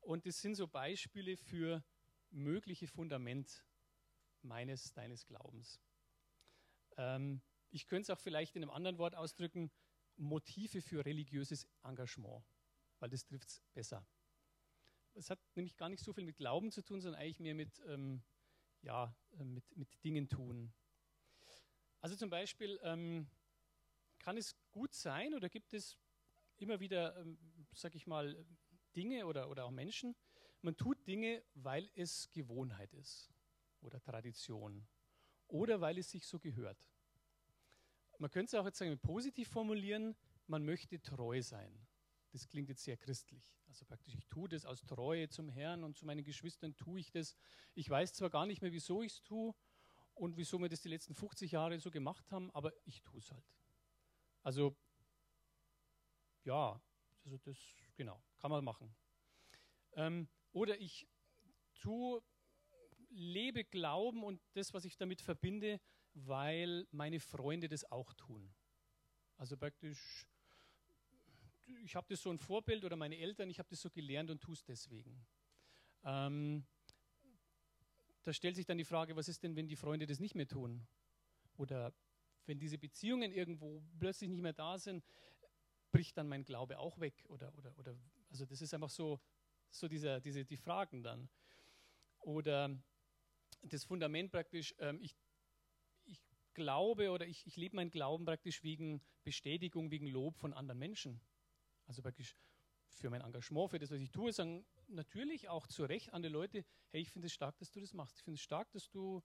Und 0.00 0.26
das 0.26 0.40
sind 0.40 0.54
so 0.54 0.66
Beispiele 0.66 1.36
für 1.36 1.84
mögliche 2.30 2.86
Fundament 2.86 3.64
meines, 4.42 4.92
deines 4.92 5.26
Glaubens. 5.26 5.80
Ähm, 6.96 7.42
ich 7.70 7.86
könnte 7.86 8.10
es 8.12 8.16
auch 8.16 8.20
vielleicht 8.20 8.56
in 8.56 8.62
einem 8.62 8.70
anderen 8.70 8.98
Wort 8.98 9.14
ausdrücken, 9.14 9.70
Motive 10.16 10.82
für 10.82 11.04
religiöses 11.04 11.66
Engagement, 11.82 12.44
weil 12.98 13.10
das 13.10 13.24
trifft 13.24 13.48
es 13.48 13.62
besser. 13.72 14.06
Es 15.14 15.30
hat 15.30 15.38
nämlich 15.54 15.76
gar 15.76 15.88
nicht 15.88 16.02
so 16.02 16.12
viel 16.12 16.24
mit 16.24 16.36
Glauben 16.36 16.70
zu 16.70 16.82
tun, 16.82 17.00
sondern 17.00 17.20
eigentlich 17.20 17.40
mehr 17.40 17.54
mit, 17.54 17.80
ähm, 17.86 18.22
ja, 18.82 19.14
äh, 19.38 19.44
mit, 19.44 19.64
mit 19.76 20.04
Dingen 20.04 20.28
tun. 20.28 20.72
Also 22.00 22.16
zum 22.16 22.30
Beispiel 22.30 22.78
ähm, 22.82 23.28
kann 24.18 24.36
es 24.36 24.56
gut 24.70 24.94
sein 24.94 25.34
oder 25.34 25.48
gibt 25.48 25.72
es 25.72 25.98
immer 26.56 26.80
wieder, 26.80 27.16
ähm, 27.18 27.38
sag 27.72 27.94
ich 27.94 28.06
mal, 28.06 28.44
Dinge 28.94 29.26
oder, 29.26 29.48
oder 29.48 29.64
auch 29.64 29.70
Menschen. 29.70 30.16
Man 30.62 30.76
tut 30.76 31.06
Dinge, 31.06 31.44
weil 31.54 31.90
es 31.94 32.30
Gewohnheit 32.32 32.92
ist 32.94 33.32
oder 33.80 34.00
Tradition 34.00 34.86
oder 35.48 35.80
weil 35.80 35.98
es 35.98 36.10
sich 36.10 36.26
so 36.26 36.38
gehört. 36.38 36.90
Man 38.18 38.30
könnte 38.30 38.56
es 38.56 38.60
auch 38.60 38.66
jetzt 38.66 38.78
sagen, 38.78 38.98
positiv 38.98 39.48
formulieren, 39.48 40.16
man 40.46 40.64
möchte 40.64 41.00
treu 41.00 41.40
sein. 41.40 41.86
Das 42.32 42.48
klingt 42.48 42.68
jetzt 42.68 42.82
sehr 42.82 42.96
christlich. 42.96 43.56
Also 43.68 43.84
praktisch, 43.86 44.14
ich 44.14 44.26
tue 44.26 44.48
das 44.48 44.66
aus 44.66 44.84
Treue 44.84 45.28
zum 45.28 45.48
Herrn 45.48 45.84
und 45.84 45.96
zu 45.96 46.04
meinen 46.04 46.24
Geschwistern 46.24 46.76
tue 46.76 47.00
ich 47.00 47.10
das. 47.10 47.36
Ich 47.74 47.88
weiß 47.88 48.12
zwar 48.14 48.28
gar 48.28 48.46
nicht 48.46 48.60
mehr, 48.60 48.72
wieso 48.72 49.02
ich 49.02 49.12
es 49.12 49.22
tue 49.22 49.54
und 50.14 50.36
wieso 50.36 50.58
wir 50.58 50.68
das 50.68 50.82
die 50.82 50.88
letzten 50.88 51.14
50 51.14 51.52
Jahre 51.52 51.78
so 51.78 51.90
gemacht 51.90 52.30
haben, 52.30 52.50
aber 52.50 52.72
ich 52.84 53.02
tue 53.02 53.20
es 53.20 53.30
halt. 53.30 53.44
Also 54.42 54.76
ja, 56.44 56.80
also 57.24 57.38
das, 57.38 57.58
genau, 57.94 58.22
kann 58.38 58.50
man 58.50 58.64
machen. 58.64 58.94
Ähm, 59.92 60.28
oder 60.52 60.80
ich 60.80 61.06
tue, 61.74 62.22
lebe 63.10 63.64
Glauben 63.64 64.22
und 64.22 64.40
das, 64.54 64.74
was 64.74 64.84
ich 64.84 64.96
damit 64.96 65.20
verbinde, 65.20 65.80
weil 66.14 66.86
meine 66.90 67.20
Freunde 67.20 67.68
das 67.68 67.90
auch 67.90 68.12
tun. 68.14 68.52
Also 69.36 69.56
praktisch, 69.56 70.26
ich 71.84 71.94
habe 71.94 72.06
das 72.08 72.22
so 72.22 72.30
ein 72.30 72.38
Vorbild 72.38 72.84
oder 72.84 72.96
meine 72.96 73.16
Eltern, 73.18 73.50
ich 73.50 73.58
habe 73.58 73.68
das 73.68 73.80
so 73.80 73.90
gelernt 73.90 74.30
und 74.30 74.40
tue 74.40 74.54
es 74.54 74.64
deswegen. 74.64 75.26
Ähm, 76.04 76.66
da 78.22 78.32
stellt 78.32 78.56
sich 78.56 78.66
dann 78.66 78.78
die 78.78 78.84
Frage, 78.84 79.16
was 79.16 79.28
ist 79.28 79.42
denn, 79.42 79.56
wenn 79.56 79.68
die 79.68 79.76
Freunde 79.76 80.06
das 80.06 80.18
nicht 80.18 80.34
mehr 80.34 80.48
tun? 80.48 80.86
Oder 81.56 81.94
wenn 82.46 82.58
diese 82.58 82.78
Beziehungen 82.78 83.32
irgendwo 83.32 83.82
plötzlich 83.98 84.28
nicht 84.28 84.42
mehr 84.42 84.52
da 84.52 84.78
sind, 84.78 85.04
bricht 85.92 86.16
dann 86.16 86.28
mein 86.28 86.44
Glaube 86.44 86.78
auch 86.78 86.98
weg? 86.98 87.24
Oder, 87.28 87.56
oder, 87.56 87.78
oder, 87.78 87.96
also 88.30 88.44
das 88.44 88.60
ist 88.60 88.74
einfach 88.74 88.90
so, 88.90 89.20
so 89.70 89.88
dieser, 89.88 90.20
diese, 90.20 90.44
die 90.44 90.56
Fragen 90.56 91.02
dann. 91.02 91.28
Oder 92.20 92.76
das 93.62 93.84
Fundament 93.84 94.30
praktisch, 94.30 94.74
ähm, 94.78 95.00
ich, 95.00 95.16
ich 96.04 96.20
glaube 96.54 97.10
oder 97.10 97.26
ich, 97.26 97.46
ich 97.46 97.56
lebe 97.56 97.76
meinen 97.76 97.90
Glauben 97.90 98.24
praktisch 98.24 98.62
wegen 98.62 99.00
Bestätigung, 99.24 99.90
wegen 99.90 100.06
Lob 100.06 100.36
von 100.36 100.52
anderen 100.52 100.78
Menschen. 100.78 101.20
Also 101.86 102.02
praktisch 102.02 102.36
für 102.88 103.10
mein 103.10 103.20
Engagement, 103.20 103.70
für 103.70 103.78
das, 103.78 103.90
was 103.90 104.00
ich 104.00 104.10
tue, 104.10 104.32
sagen 104.32 104.66
natürlich 104.88 105.48
auch 105.48 105.66
zu 105.66 105.84
Recht 105.84 106.12
andere 106.12 106.32
Leute, 106.32 106.64
hey, 106.90 107.00
ich 107.00 107.10
finde 107.10 107.26
es 107.26 107.32
stark, 107.32 107.56
dass 107.58 107.70
du 107.70 107.80
das 107.80 107.94
machst. 107.94 108.18
Ich 108.18 108.24
finde 108.24 108.36
es 108.36 108.42
stark, 108.42 108.70
dass 108.72 108.90
du 108.90 109.22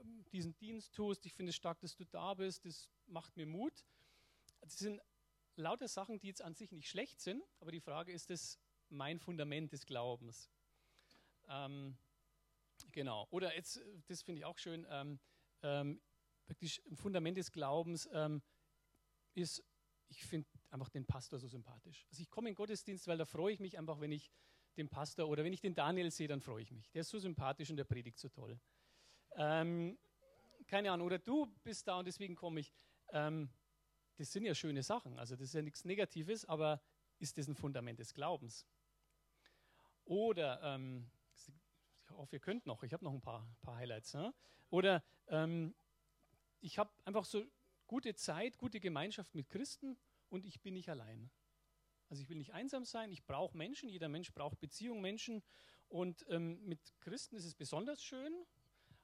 ähm, 0.00 0.24
diesen 0.32 0.56
Dienst 0.58 0.94
tust. 0.94 1.24
Ich 1.26 1.32
finde 1.32 1.50
es 1.50 1.56
stark, 1.56 1.80
dass 1.80 1.94
du 1.94 2.04
da 2.04 2.34
bist. 2.34 2.64
Das 2.64 2.88
macht 3.06 3.36
mir 3.36 3.46
Mut. 3.46 3.84
Das 4.60 4.76
sind 4.76 5.00
lauter 5.56 5.88
Sachen, 5.88 6.18
die 6.18 6.28
jetzt 6.28 6.42
an 6.42 6.54
sich 6.54 6.72
nicht 6.72 6.88
schlecht 6.88 7.20
sind, 7.20 7.42
aber 7.60 7.72
die 7.72 7.80
Frage 7.80 8.12
ist 8.12 8.30
es 8.30 8.58
mein 8.88 9.18
Fundament 9.18 9.72
des 9.72 9.86
Glaubens. 9.86 10.50
Ähm, 11.48 11.96
genau. 12.92 13.26
Oder 13.30 13.54
jetzt, 13.54 13.80
das 14.06 14.22
finde 14.22 14.40
ich 14.40 14.44
auch 14.44 14.58
schön, 14.58 14.86
ähm, 14.90 15.20
ähm, 15.62 16.00
wirklich 16.46 16.82
ein 16.86 16.96
Fundament 16.96 17.36
des 17.36 17.52
Glaubens 17.52 18.08
ähm, 18.12 18.42
ist, 19.34 19.62
ich 20.08 20.24
finde 20.24 20.48
einfach 20.70 20.88
den 20.88 21.06
Pastor 21.06 21.38
so 21.38 21.48
sympathisch. 21.48 22.06
Also 22.10 22.22
ich 22.22 22.30
komme 22.30 22.48
in 22.48 22.54
den 22.54 22.56
Gottesdienst, 22.56 23.06
weil 23.06 23.18
da 23.18 23.26
freue 23.26 23.52
ich 23.52 23.60
mich 23.60 23.78
einfach, 23.78 24.00
wenn 24.00 24.12
ich 24.12 24.30
den 24.76 24.88
Pastor 24.88 25.28
oder 25.28 25.44
wenn 25.44 25.52
ich 25.52 25.60
den 25.60 25.74
Daniel 25.74 26.10
sehe, 26.10 26.28
dann 26.28 26.40
freue 26.40 26.62
ich 26.62 26.70
mich. 26.70 26.90
Der 26.92 27.02
ist 27.02 27.10
so 27.10 27.18
sympathisch 27.18 27.70
und 27.70 27.76
der 27.76 27.84
predigt 27.84 28.18
so 28.18 28.28
toll. 28.28 28.58
Ähm, 29.36 29.98
keine 30.66 30.92
Ahnung, 30.92 31.06
oder 31.06 31.18
du 31.18 31.46
bist 31.64 31.86
da 31.88 31.98
und 31.98 32.06
deswegen 32.06 32.34
komme 32.34 32.60
ich. 32.60 32.72
Ähm, 33.12 33.50
das 34.16 34.32
sind 34.32 34.44
ja 34.44 34.54
schöne 34.54 34.82
Sachen. 34.82 35.18
Also 35.18 35.36
das 35.36 35.48
ist 35.48 35.54
ja 35.54 35.62
nichts 35.62 35.84
Negatives, 35.84 36.44
aber 36.44 36.82
ist 37.18 37.38
das 37.38 37.48
ein 37.48 37.54
Fundament 37.54 37.98
des 37.98 38.14
Glaubens? 38.14 38.66
Oder, 40.04 40.60
ähm, 40.62 41.10
ich 42.10 42.16
hoffe, 42.16 42.36
ihr 42.36 42.40
könnt 42.40 42.66
noch, 42.66 42.82
ich 42.82 42.92
habe 42.92 43.04
noch 43.04 43.12
ein 43.12 43.20
paar, 43.20 43.46
paar 43.60 43.76
Highlights. 43.76 44.14
Ne? 44.14 44.34
Oder 44.70 45.02
ähm, 45.28 45.74
ich 46.60 46.78
habe 46.78 46.90
einfach 47.04 47.24
so 47.24 47.44
gute 47.86 48.14
Zeit, 48.14 48.58
gute 48.58 48.80
Gemeinschaft 48.80 49.34
mit 49.34 49.48
Christen 49.48 49.96
und 50.28 50.44
ich 50.44 50.60
bin 50.60 50.74
nicht 50.74 50.88
allein. 50.88 51.30
Also 52.08 52.22
ich 52.22 52.28
will 52.28 52.38
nicht 52.38 52.54
einsam 52.54 52.84
sein, 52.84 53.12
ich 53.12 53.24
brauche 53.26 53.56
Menschen, 53.56 53.88
jeder 53.88 54.08
Mensch 54.08 54.32
braucht 54.32 54.60
Beziehung, 54.60 55.00
Menschen. 55.00 55.42
Und 55.88 56.24
ähm, 56.28 56.64
mit 56.64 56.80
Christen 57.00 57.36
ist 57.36 57.44
es 57.44 57.54
besonders 57.54 58.02
schön. 58.02 58.46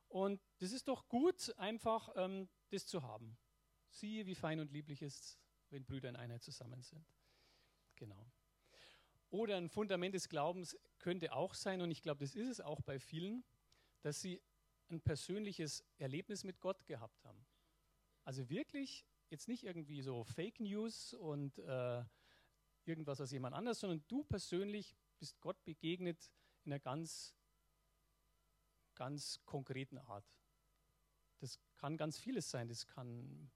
Und 0.08 0.40
das 0.58 0.72
ist 0.72 0.88
doch 0.88 1.08
gut, 1.08 1.54
einfach 1.58 2.10
ähm, 2.16 2.48
das 2.70 2.86
zu 2.86 3.02
haben. 3.02 3.36
Siehe, 3.90 4.26
wie 4.26 4.34
fein 4.34 4.60
und 4.60 4.72
lieblich 4.72 5.02
ist, 5.02 5.38
wenn 5.70 5.84
Brüder 5.84 6.08
in 6.08 6.16
Einheit 6.16 6.42
zusammen 6.42 6.82
sind. 6.82 7.06
Genau. 7.96 8.26
Oder 9.30 9.56
ein 9.56 9.68
Fundament 9.68 10.14
des 10.14 10.28
Glaubens 10.28 10.76
könnte 10.98 11.32
auch 11.32 11.54
sein, 11.54 11.80
und 11.80 11.90
ich 11.90 12.02
glaube, 12.02 12.24
das 12.24 12.34
ist 12.34 12.48
es 12.48 12.60
auch 12.60 12.80
bei 12.82 12.98
vielen, 12.98 13.44
dass 14.02 14.20
sie 14.20 14.40
ein 14.90 15.00
persönliches 15.00 15.84
Erlebnis 15.98 16.44
mit 16.44 16.60
Gott 16.60 16.86
gehabt 16.86 17.24
haben. 17.24 17.44
Also 18.24 18.48
wirklich 18.48 19.04
jetzt 19.30 19.48
nicht 19.48 19.64
irgendwie 19.64 20.02
so 20.02 20.24
Fake 20.24 20.60
News 20.60 21.14
und 21.14 21.58
äh, 21.58 22.04
irgendwas 22.84 23.20
aus 23.20 23.32
jemand 23.32 23.54
anders, 23.54 23.80
sondern 23.80 24.04
du 24.08 24.24
persönlich 24.24 24.96
bist 25.18 25.40
Gott 25.40 25.62
begegnet 25.64 26.30
in 26.64 26.72
einer 26.72 26.80
ganz, 26.80 27.34
ganz 28.94 29.40
konkreten 29.44 29.98
Art. 29.98 30.24
Das 31.40 31.58
kann 31.76 31.96
ganz 31.96 32.18
vieles 32.18 32.50
sein. 32.50 32.68
Das 32.68 32.86
kann 32.86 33.50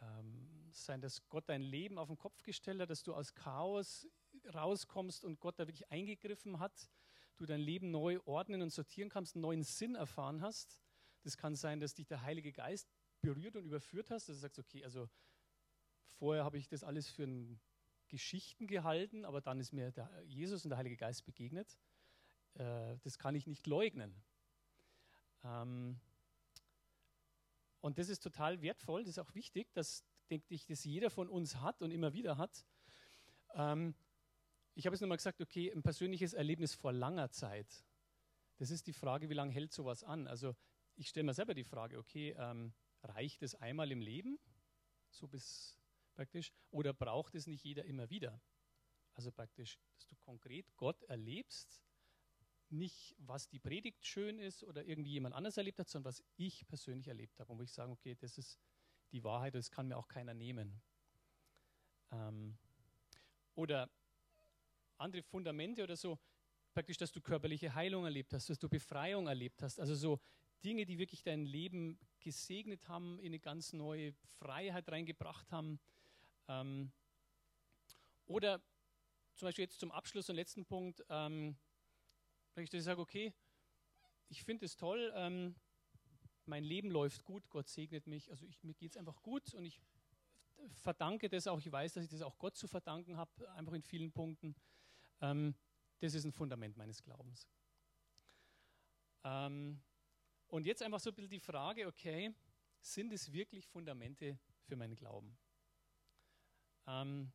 ähm, 0.00 0.68
sein, 0.72 1.00
dass 1.00 1.26
Gott 1.28 1.48
dein 1.48 1.62
Leben 1.62 1.98
auf 1.98 2.08
den 2.08 2.18
Kopf 2.18 2.42
gestellt 2.42 2.80
hat, 2.80 2.90
dass 2.90 3.02
du 3.02 3.14
aus 3.14 3.34
Chaos 3.34 4.08
rauskommst 4.52 5.24
und 5.24 5.40
Gott 5.40 5.58
da 5.58 5.66
wirklich 5.66 5.90
eingegriffen 5.90 6.58
hat, 6.58 6.90
du 7.36 7.46
dein 7.46 7.60
Leben 7.60 7.90
neu 7.90 8.20
ordnen 8.24 8.62
und 8.62 8.70
sortieren 8.70 9.08
kannst, 9.08 9.34
einen 9.34 9.42
neuen 9.42 9.62
Sinn 9.62 9.94
erfahren 9.94 10.42
hast. 10.42 10.80
Das 11.22 11.36
kann 11.36 11.56
sein, 11.56 11.80
dass 11.80 11.94
dich 11.94 12.06
der 12.06 12.22
Heilige 12.22 12.52
Geist 12.52 12.92
berührt 13.20 13.56
und 13.56 13.64
überführt 13.64 14.10
hast, 14.10 14.28
dass 14.28 14.36
du 14.36 14.40
sagst, 14.40 14.58
okay, 14.58 14.84
also 14.84 15.08
vorher 16.18 16.44
habe 16.44 16.58
ich 16.58 16.68
das 16.68 16.84
alles 16.84 17.08
für 17.08 17.26
Geschichten 18.08 18.66
gehalten, 18.66 19.24
aber 19.24 19.40
dann 19.40 19.58
ist 19.58 19.72
mir 19.72 19.92
Jesus 20.26 20.64
und 20.64 20.70
der 20.70 20.78
Heilige 20.78 20.96
Geist 20.96 21.24
begegnet. 21.24 21.78
Äh, 22.54 22.98
das 23.02 23.18
kann 23.18 23.34
ich 23.34 23.46
nicht 23.46 23.66
leugnen. 23.66 24.14
Ähm, 25.42 25.98
und 27.80 27.98
das 27.98 28.08
ist 28.08 28.20
total 28.20 28.62
wertvoll, 28.62 29.02
das 29.02 29.10
ist 29.10 29.18
auch 29.18 29.34
wichtig, 29.34 29.72
dass, 29.74 30.04
denke 30.30 30.54
ich, 30.54 30.66
das 30.66 30.84
jeder 30.84 31.10
von 31.10 31.28
uns 31.28 31.56
hat 31.56 31.82
und 31.82 31.90
immer 31.90 32.12
wieder 32.14 32.38
hat. 32.38 32.64
Ähm, 33.54 33.94
ich 34.74 34.86
habe 34.86 34.94
jetzt 34.94 35.00
nochmal 35.00 35.16
gesagt, 35.16 35.40
okay, 35.40 35.72
ein 35.72 35.82
persönliches 35.82 36.32
Erlebnis 36.32 36.74
vor 36.74 36.92
langer 36.92 37.30
Zeit. 37.30 37.84
Das 38.56 38.70
ist 38.70 38.86
die 38.86 38.92
Frage, 38.92 39.28
wie 39.28 39.34
lange 39.34 39.52
hält 39.52 39.72
sowas 39.72 40.02
an? 40.02 40.26
Also 40.26 40.54
ich 40.96 41.08
stelle 41.08 41.24
mir 41.24 41.34
selber 41.34 41.54
die 41.54 41.64
Frage, 41.64 41.98
okay, 41.98 42.34
ähm, 42.38 42.72
reicht 43.02 43.42
es 43.42 43.54
einmal 43.54 43.90
im 43.92 44.00
Leben, 44.00 44.38
so 45.10 45.28
bis 45.28 45.78
praktisch, 46.14 46.52
oder 46.70 46.92
braucht 46.92 47.34
es 47.34 47.46
nicht 47.46 47.64
jeder 47.64 47.84
immer 47.84 48.10
wieder? 48.10 48.40
Also 49.14 49.30
praktisch, 49.30 49.78
dass 49.96 50.06
du 50.06 50.16
konkret 50.16 50.76
Gott 50.76 51.02
erlebst, 51.04 51.80
nicht 52.70 53.14
was 53.18 53.48
die 53.48 53.58
Predigt 53.58 54.04
schön 54.04 54.38
ist 54.38 54.64
oder 54.64 54.84
irgendwie 54.84 55.12
jemand 55.12 55.34
anders 55.34 55.56
erlebt 55.56 55.78
hat, 55.78 55.88
sondern 55.88 56.10
was 56.10 56.24
ich 56.36 56.66
persönlich 56.66 57.08
erlebt 57.08 57.38
habe 57.38 57.52
und 57.52 57.58
wo 57.58 57.62
ich 57.62 57.72
sage, 57.72 57.92
okay, 57.92 58.16
das 58.16 58.38
ist 58.38 58.58
die 59.12 59.22
Wahrheit, 59.22 59.54
das 59.54 59.70
kann 59.70 59.86
mir 59.86 59.96
auch 59.96 60.08
keiner 60.08 60.34
nehmen. 60.34 60.82
Ähm, 62.10 62.56
oder 63.54 63.88
andere 64.98 65.22
Fundamente 65.22 65.82
oder 65.82 65.96
so, 65.96 66.18
praktisch, 66.72 66.96
dass 66.96 67.12
du 67.12 67.20
körperliche 67.20 67.74
Heilung 67.74 68.04
erlebt 68.04 68.32
hast, 68.34 68.50
dass 68.50 68.58
du 68.58 68.68
Befreiung 68.68 69.26
erlebt 69.26 69.62
hast. 69.62 69.78
Also 69.80 69.94
so 69.94 70.20
Dinge, 70.64 70.86
die 70.86 70.98
wirklich 70.98 71.22
dein 71.22 71.44
Leben 71.44 71.98
gesegnet 72.20 72.88
haben, 72.88 73.18
in 73.18 73.26
eine 73.26 73.38
ganz 73.38 73.72
neue 73.72 74.12
Freiheit 74.38 74.88
reingebracht 74.88 75.52
haben. 75.52 75.78
Ähm, 76.48 76.90
oder 78.26 78.62
zum 79.36 79.46
Beispiel 79.46 79.64
jetzt 79.64 79.78
zum 79.78 79.92
Abschluss 79.92 80.30
und 80.30 80.36
letzten 80.36 80.64
Punkt, 80.64 81.04
ähm, 81.08 81.56
ich 82.56 82.70
sage, 82.70 83.00
okay, 83.00 83.34
ich 84.28 84.42
finde 84.42 84.64
es 84.64 84.76
toll, 84.76 85.12
ähm, 85.16 85.54
mein 86.46 86.64
Leben 86.64 86.90
läuft 86.90 87.24
gut, 87.24 87.48
Gott 87.50 87.68
segnet 87.68 88.06
mich, 88.06 88.30
also 88.30 88.46
ich, 88.46 88.62
mir 88.62 88.74
geht 88.74 88.92
es 88.92 88.96
einfach 88.96 89.22
gut 89.22 89.54
und 89.54 89.64
ich 89.64 89.80
verdanke 90.72 91.28
das 91.28 91.46
auch, 91.46 91.58
ich 91.58 91.70
weiß, 91.70 91.94
dass 91.94 92.04
ich 92.04 92.10
das 92.10 92.22
auch 92.22 92.38
Gott 92.38 92.56
zu 92.56 92.68
verdanken 92.68 93.16
habe, 93.16 93.30
einfach 93.54 93.72
in 93.72 93.82
vielen 93.82 94.12
Punkten. 94.12 94.54
Ähm, 95.20 95.54
das 96.00 96.14
ist 96.14 96.24
ein 96.24 96.32
Fundament 96.32 96.76
meines 96.76 97.02
Glaubens. 97.02 97.48
Ähm, 99.24 99.80
und 100.48 100.66
jetzt 100.66 100.82
einfach 100.82 101.00
so 101.00 101.10
ein 101.10 101.14
bisschen 101.14 101.30
die 101.30 101.40
Frage, 101.40 101.86
okay, 101.86 102.34
sind 102.80 103.12
es 103.12 103.32
wirklich 103.32 103.66
Fundamente 103.66 104.38
für 104.62 104.76
meinen 104.76 104.94
Glauben? 104.94 105.36
Ähm, 106.86 107.32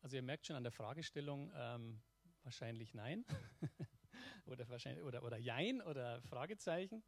also 0.00 0.16
ihr 0.16 0.22
merkt 0.22 0.46
schon 0.46 0.56
an 0.56 0.62
der 0.62 0.72
Fragestellung, 0.72 1.52
ähm, 1.54 2.02
wahrscheinlich 2.42 2.94
nein. 2.94 3.24
oder, 4.46 4.68
wahrscheinlich, 4.68 5.04
oder, 5.04 5.22
oder 5.22 5.36
Jein 5.36 5.82
oder 5.82 6.20
Fragezeichen. 6.22 7.02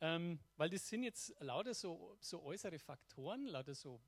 Ähm, 0.00 0.40
weil 0.56 0.70
das 0.70 0.88
sind 0.88 1.04
jetzt 1.04 1.34
lauter 1.40 1.74
so, 1.74 2.16
so 2.20 2.42
äußere 2.42 2.78
Faktoren, 2.78 3.46
lauter 3.46 3.74
so 3.74 4.00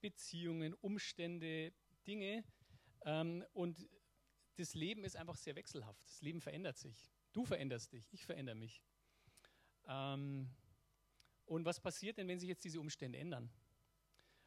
Beziehungen, 0.00 0.74
Umstände, 0.74 1.72
Dinge. 2.06 2.44
Ähm, 3.04 3.44
und 3.52 3.88
das 4.56 4.74
Leben 4.74 5.04
ist 5.04 5.16
einfach 5.16 5.36
sehr 5.36 5.56
wechselhaft. 5.56 6.02
Das 6.04 6.22
Leben 6.22 6.40
verändert 6.40 6.78
sich. 6.78 7.10
Du 7.32 7.44
veränderst 7.44 7.92
dich, 7.92 8.12
ich 8.12 8.24
verändere 8.24 8.54
mich. 8.54 8.82
Ähm, 9.86 10.50
und 11.44 11.64
was 11.64 11.80
passiert 11.80 12.18
denn, 12.18 12.28
wenn 12.28 12.40
sich 12.40 12.48
jetzt 12.48 12.64
diese 12.64 12.80
Umstände 12.80 13.18
ändern? 13.18 13.50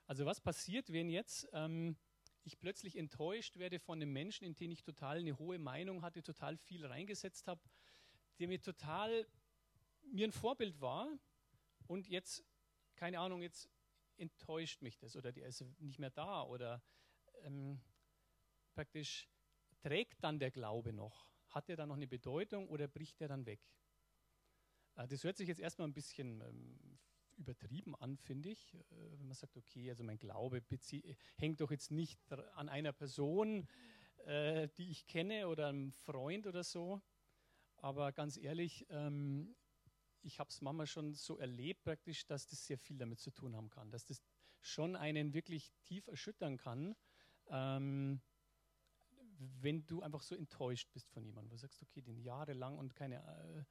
Also 0.07 0.25
was 0.25 0.41
passiert, 0.41 0.91
wenn 0.91 1.09
jetzt 1.09 1.47
ähm, 1.53 1.95
ich 2.43 2.59
plötzlich 2.59 2.97
enttäuscht 2.97 3.57
werde 3.57 3.79
von 3.79 4.01
einem 4.01 4.11
Menschen, 4.11 4.45
in 4.45 4.55
den 4.55 4.71
ich 4.71 4.81
total 4.81 5.19
eine 5.19 5.37
hohe 5.37 5.59
Meinung 5.59 6.01
hatte, 6.01 6.23
total 6.23 6.57
viel 6.57 6.85
reingesetzt 6.85 7.47
habe, 7.47 7.61
der 8.39 8.47
mir 8.47 8.59
total 8.59 9.27
mir 10.11 10.27
ein 10.27 10.31
Vorbild 10.31 10.81
war 10.81 11.07
und 11.87 12.07
jetzt, 12.07 12.43
keine 12.95 13.19
Ahnung, 13.19 13.41
jetzt 13.41 13.69
enttäuscht 14.17 14.81
mich 14.81 14.97
das 14.97 15.15
oder 15.15 15.31
der 15.31 15.47
ist 15.47 15.63
nicht 15.79 15.99
mehr 15.99 16.09
da 16.09 16.43
oder 16.43 16.81
ähm, 17.43 17.79
praktisch 18.79 19.27
trägt 19.81 20.23
dann 20.23 20.39
der 20.39 20.51
Glaube 20.51 20.93
noch? 20.93 21.29
Hat 21.49 21.67
er 21.67 21.75
dann 21.75 21.89
noch 21.89 21.97
eine 21.97 22.07
Bedeutung 22.07 22.69
oder 22.69 22.87
bricht 22.87 23.19
er 23.19 23.27
dann 23.27 23.45
weg? 23.45 23.59
Äh, 24.95 25.05
das 25.05 25.25
hört 25.25 25.35
sich 25.35 25.49
jetzt 25.49 25.59
erstmal 25.59 25.89
ein 25.89 25.93
bisschen 25.93 26.39
ähm, 26.39 26.97
übertrieben 27.35 27.93
an, 27.97 28.15
finde 28.15 28.47
ich, 28.47 28.73
äh, 28.73 28.79
wenn 29.17 29.27
man 29.27 29.35
sagt, 29.35 29.57
okay, 29.57 29.89
also 29.89 30.05
mein 30.05 30.17
Glaube 30.17 30.63
hängt 31.35 31.59
doch 31.59 31.71
jetzt 31.71 31.91
nicht 31.91 32.21
an 32.53 32.69
einer 32.69 32.93
Person, 32.93 33.67
äh, 34.25 34.69
die 34.77 34.89
ich 34.91 35.07
kenne 35.07 35.49
oder 35.49 35.67
einem 35.67 35.91
Freund 35.91 36.47
oder 36.47 36.63
so. 36.63 37.01
Aber 37.75 38.13
ganz 38.13 38.37
ehrlich, 38.37 38.85
ähm, 38.91 39.57
ich 40.21 40.39
habe 40.39 40.51
es 40.51 40.61
manchmal 40.61 40.87
schon 40.87 41.15
so 41.15 41.37
erlebt, 41.37 41.83
praktisch, 41.83 42.25
dass 42.27 42.47
das 42.47 42.65
sehr 42.65 42.77
viel 42.77 42.97
damit 42.97 43.19
zu 43.19 43.31
tun 43.31 43.57
haben 43.57 43.69
kann, 43.69 43.91
dass 43.91 44.05
das 44.05 44.23
schon 44.61 44.95
einen 44.95 45.33
wirklich 45.33 45.73
tief 45.83 46.07
erschüttern 46.07 46.55
kann, 46.55 46.95
ähm, 47.49 48.21
wenn 49.39 49.85
du 49.85 50.01
einfach 50.01 50.21
so 50.21 50.35
enttäuscht 50.35 50.89
bist 50.93 51.09
von 51.11 51.23
jemandem, 51.23 51.51
wo 51.51 51.55
du 51.55 51.61
sagst, 51.61 51.81
okay, 51.81 52.01
den 52.01 52.19
jahrelang 52.19 52.77
und 52.77 52.95
keine 52.95 53.17
äh, 53.17 53.63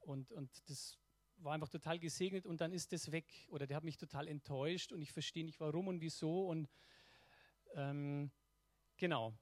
und, 0.00 0.32
und 0.32 0.68
das 0.68 0.98
war 1.36 1.54
einfach 1.54 1.68
total 1.68 1.98
gesegnet 1.98 2.46
und 2.46 2.60
dann 2.60 2.72
ist 2.72 2.92
das 2.92 3.10
weg 3.12 3.26
oder 3.48 3.66
der 3.66 3.76
hat 3.76 3.84
mich 3.84 3.96
total 3.96 4.28
enttäuscht 4.28 4.92
und 4.92 5.00
ich 5.00 5.12
verstehe 5.12 5.44
nicht 5.44 5.60
warum 5.60 5.88
und 5.88 6.00
wieso 6.00 6.48
und 6.48 6.68
ähm, 7.74 8.30
genau. 8.96 9.32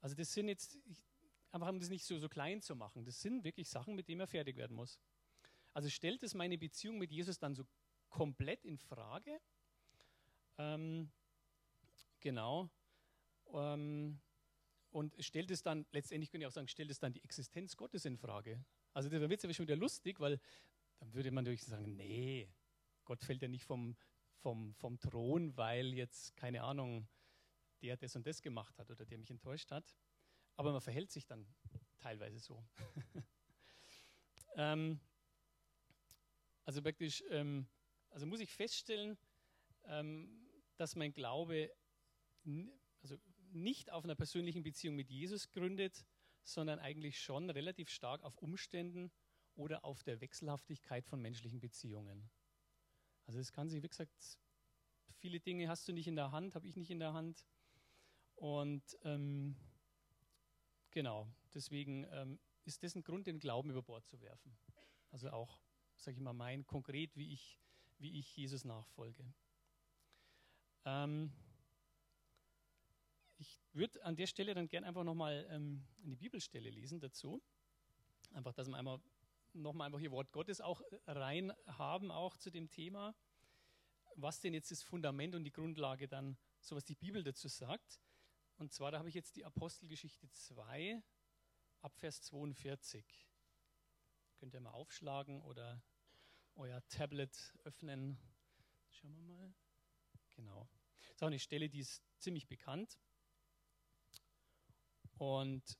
Also 0.00 0.14
das 0.14 0.32
sind 0.32 0.48
jetzt, 0.48 0.78
ich, 0.86 0.98
einfach 1.50 1.68
um 1.68 1.78
das 1.78 1.90
nicht 1.90 2.04
so, 2.04 2.18
so 2.18 2.28
klein 2.28 2.60
zu 2.62 2.74
machen, 2.74 3.04
das 3.04 3.20
sind 3.20 3.44
wirklich 3.44 3.68
Sachen, 3.68 3.94
mit 3.94 4.08
denen 4.08 4.20
er 4.20 4.26
fertig 4.26 4.56
werden 4.56 4.76
muss. 4.76 5.00
Also 5.74 5.88
stellt 5.90 6.22
es 6.22 6.34
meine 6.34 6.58
Beziehung 6.58 6.98
mit 6.98 7.10
Jesus 7.12 7.38
dann 7.38 7.54
so 7.54 7.64
komplett 8.08 8.64
in 8.64 8.78
Frage? 8.78 9.38
Ähm, 10.56 11.10
genau. 12.20 12.70
Ähm, 13.52 14.20
und 14.90 15.14
stellt 15.18 15.50
es 15.50 15.62
dann, 15.62 15.86
letztendlich 15.92 16.30
könnte 16.30 16.44
ich 16.44 16.48
auch 16.48 16.52
sagen, 16.52 16.68
stellt 16.68 16.90
es 16.90 16.98
dann 16.98 17.12
die 17.12 17.22
Existenz 17.22 17.76
Gottes 17.76 18.04
in 18.04 18.16
Frage. 18.16 18.64
Also 18.94 19.08
da 19.08 19.20
wird 19.20 19.38
es 19.38 19.44
aber 19.44 19.54
schon 19.54 19.66
wieder 19.66 19.76
lustig, 19.76 20.20
weil 20.20 20.40
dann 20.98 21.12
würde 21.14 21.30
man 21.30 21.44
natürlich 21.44 21.64
sagen, 21.64 21.96
nee, 21.96 22.48
Gott 23.04 23.22
fällt 23.24 23.42
ja 23.42 23.48
nicht 23.48 23.64
vom, 23.64 23.96
vom, 24.38 24.74
vom 24.74 24.98
Thron, 24.98 25.56
weil 25.56 25.94
jetzt, 25.94 26.36
keine 26.36 26.62
Ahnung, 26.62 27.08
der 27.82 27.96
das 27.96 28.16
und 28.16 28.26
das 28.26 28.42
gemacht 28.42 28.78
hat 28.78 28.90
oder 28.90 29.04
der 29.04 29.18
mich 29.18 29.30
enttäuscht 29.30 29.70
hat. 29.70 29.94
Aber 30.56 30.72
man 30.72 30.80
verhält 30.80 31.10
sich 31.10 31.26
dann 31.26 31.46
teilweise 31.98 32.38
so. 32.38 32.64
ähm, 34.56 35.00
also 36.64 36.82
praktisch, 36.82 37.22
ähm, 37.30 37.68
also 38.10 38.26
muss 38.26 38.40
ich 38.40 38.52
feststellen, 38.52 39.16
ähm, 39.84 40.48
dass 40.76 40.96
mein 40.96 41.12
Glaube 41.12 41.70
also 43.02 43.18
nicht 43.52 43.90
auf 43.90 44.04
einer 44.04 44.14
persönlichen 44.14 44.62
Beziehung 44.62 44.96
mit 44.96 45.10
Jesus 45.10 45.50
gründet, 45.50 46.04
sondern 46.42 46.78
eigentlich 46.78 47.20
schon 47.20 47.50
relativ 47.50 47.90
stark 47.90 48.22
auf 48.22 48.38
Umständen 48.38 49.10
oder 49.54 49.84
auf 49.84 50.02
der 50.02 50.20
Wechselhaftigkeit 50.20 51.06
von 51.06 51.20
menschlichen 51.20 51.60
Beziehungen. 51.60 52.30
Also 53.26 53.40
es 53.40 53.52
kann 53.52 53.68
sich, 53.68 53.82
wie 53.82 53.88
gesagt, 53.88 54.38
viele 55.18 55.40
Dinge 55.40 55.68
hast 55.68 55.86
du 55.88 55.92
nicht 55.92 56.06
in 56.06 56.16
der 56.16 56.32
Hand, 56.32 56.54
habe 56.54 56.66
ich 56.66 56.76
nicht 56.76 56.90
in 56.90 57.00
der 57.00 57.12
Hand. 57.12 57.46
Und 58.36 58.96
ähm, 59.02 59.56
genau, 60.90 61.28
deswegen 61.52 62.06
ähm, 62.10 62.38
ist 62.64 62.82
das 62.82 62.94
ein 62.94 63.02
Grund, 63.02 63.26
den 63.26 63.40
Glauben 63.40 63.70
über 63.70 63.82
Bord 63.82 64.06
zu 64.06 64.20
werfen. 64.20 64.56
Also 65.10 65.30
auch 65.30 65.60
sage 65.98 66.16
ich 66.16 66.22
mal, 66.22 66.32
mein 66.32 66.66
konkret, 66.66 67.16
wie 67.16 67.32
ich, 67.32 67.58
wie 67.98 68.18
ich 68.18 68.36
Jesus 68.36 68.64
nachfolge. 68.64 69.24
Ähm, 70.84 71.32
ich 73.38 73.60
würde 73.72 74.04
an 74.04 74.16
der 74.16 74.26
Stelle 74.26 74.54
dann 74.54 74.68
gerne 74.68 74.86
einfach 74.86 75.04
nochmal 75.04 75.46
ähm, 75.50 75.86
eine 76.04 76.16
Bibelstelle 76.16 76.70
lesen 76.70 77.00
dazu. 77.00 77.40
Einfach, 78.32 78.52
dass 78.52 78.68
wir 78.68 78.76
einmal 78.76 79.00
nochmal 79.52 79.86
einfach 79.86 80.00
hier 80.00 80.10
Wort 80.10 80.32
Gottes 80.32 80.60
auch 80.60 80.82
rein 81.06 81.52
haben, 81.66 82.10
auch 82.10 82.36
zu 82.36 82.50
dem 82.50 82.68
Thema. 82.68 83.14
Was 84.16 84.40
denn 84.40 84.54
jetzt 84.54 84.70
das 84.70 84.82
Fundament 84.82 85.34
und 85.34 85.44
die 85.44 85.52
Grundlage 85.52 86.08
dann, 86.08 86.36
so 86.60 86.74
was 86.74 86.84
die 86.84 86.96
Bibel 86.96 87.22
dazu 87.22 87.48
sagt. 87.48 88.00
Und 88.56 88.72
zwar, 88.72 88.90
da 88.90 88.98
habe 88.98 89.08
ich 89.08 89.14
jetzt 89.14 89.36
die 89.36 89.44
Apostelgeschichte 89.44 90.28
2, 90.28 91.00
ab 91.82 91.96
Vers 91.96 92.22
42. 92.22 93.28
Könnt 94.36 94.54
ihr 94.54 94.60
mal 94.60 94.70
aufschlagen 94.70 95.40
oder 95.42 95.80
euer 96.56 96.84
Tablet 96.88 97.56
öffnen. 97.62 98.18
Schauen 98.90 99.14
wir 99.14 99.22
mal. 99.22 99.54
Genau. 100.34 100.68
Das 101.00 101.14
ist 101.14 101.22
auch 101.22 101.28
eine 101.28 101.38
Stelle, 101.38 101.68
die 101.68 101.80
ist 101.80 102.02
ziemlich 102.18 102.48
bekannt. 102.48 102.98
Und 105.18 105.78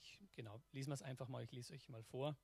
ich, 0.00 0.20
genau, 0.34 0.62
lesen 0.72 0.90
wir 0.90 0.94
es 0.94 1.02
einfach 1.02 1.28
mal, 1.28 1.42
ich 1.42 1.52
lese 1.52 1.72
euch 1.74 1.88
mal 1.88 2.02
vor. 2.04 2.36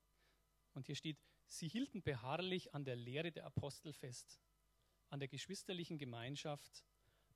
Und 0.73 0.87
hier 0.87 0.97
steht, 0.97 1.19
sie 1.47 1.69
hielten 1.69 2.03
beharrlich 2.03 2.75
an 2.75 2.85
der 2.85 2.97
Lehre 2.97 3.31
der 3.31 3.45
Apostel 3.45 3.93
fest, 3.93 4.41
an 5.11 5.21
der 5.21 5.29
geschwisterlichen 5.29 5.99
Gemeinschaft, 5.99 6.83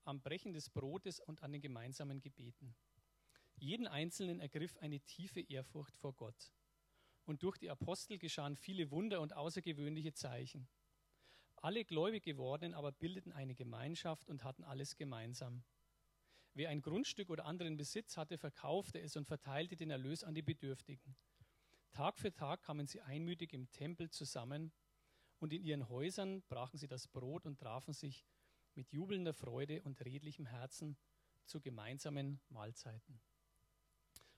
am 0.05 0.23
Brechen 0.23 0.55
des 0.55 0.71
Brotes 0.71 1.21
und 1.21 1.43
an 1.43 1.53
den 1.53 1.61
gemeinsamen 1.61 2.21
Gebeten. 2.21 2.75
Jeden 3.57 3.87
Einzelnen 3.87 4.41
ergriff 4.41 4.77
eine 4.79 5.01
tiefe 5.01 5.41
Ehrfurcht 5.41 5.97
vor 5.97 6.15
Gott. 6.15 6.53
Und 7.25 7.43
durch 7.43 7.59
die 7.59 7.71
Apostel 7.71 8.19
geschahen 8.19 8.57
viele 8.57 8.91
Wunder 8.91 9.21
und 9.21 9.35
außergewöhnliche 9.35 10.13
Zeichen. 10.13 10.69
Alle 11.57 11.85
gläubig 11.85 12.23
gewordenen 12.23 12.75
aber 12.75 12.93
bildeten 12.93 13.33
eine 13.33 13.55
Gemeinschaft 13.55 14.29
und 14.29 14.45
hatten 14.45 14.63
alles 14.63 14.97
gemeinsam. 14.97 15.65
Wer 16.57 16.71
ein 16.71 16.81
Grundstück 16.81 17.29
oder 17.29 17.45
anderen 17.45 17.77
Besitz 17.77 18.17
hatte, 18.17 18.39
verkaufte 18.39 18.99
es 18.99 19.15
und 19.15 19.27
verteilte 19.27 19.77
den 19.77 19.91
Erlös 19.91 20.25
an 20.25 20.35
die 20.35 20.41
Bedürftigen. 20.41 21.15
Tag 21.93 22.19
für 22.19 22.33
Tag 22.33 22.63
kamen 22.63 22.87
sie 22.87 23.03
einmütig 23.03 23.53
im 23.53 23.71
Tempel 23.73 24.09
zusammen 24.09 24.73
und 25.39 25.53
in 25.53 25.63
ihren 25.63 25.91
Häusern 25.91 26.41
brachen 26.49 26.79
sie 26.79 26.89
das 26.89 27.09
Brot 27.09 27.45
und 27.45 27.61
trafen 27.61 27.93
sich 27.93 28.25
mit 28.75 28.91
jubelnder 28.91 29.35
Freude 29.35 29.83
und 29.83 30.03
redlichem 30.03 30.47
Herzen 30.47 30.97
zu 31.45 31.61
gemeinsamen 31.61 32.41
Mahlzeiten. 32.49 33.21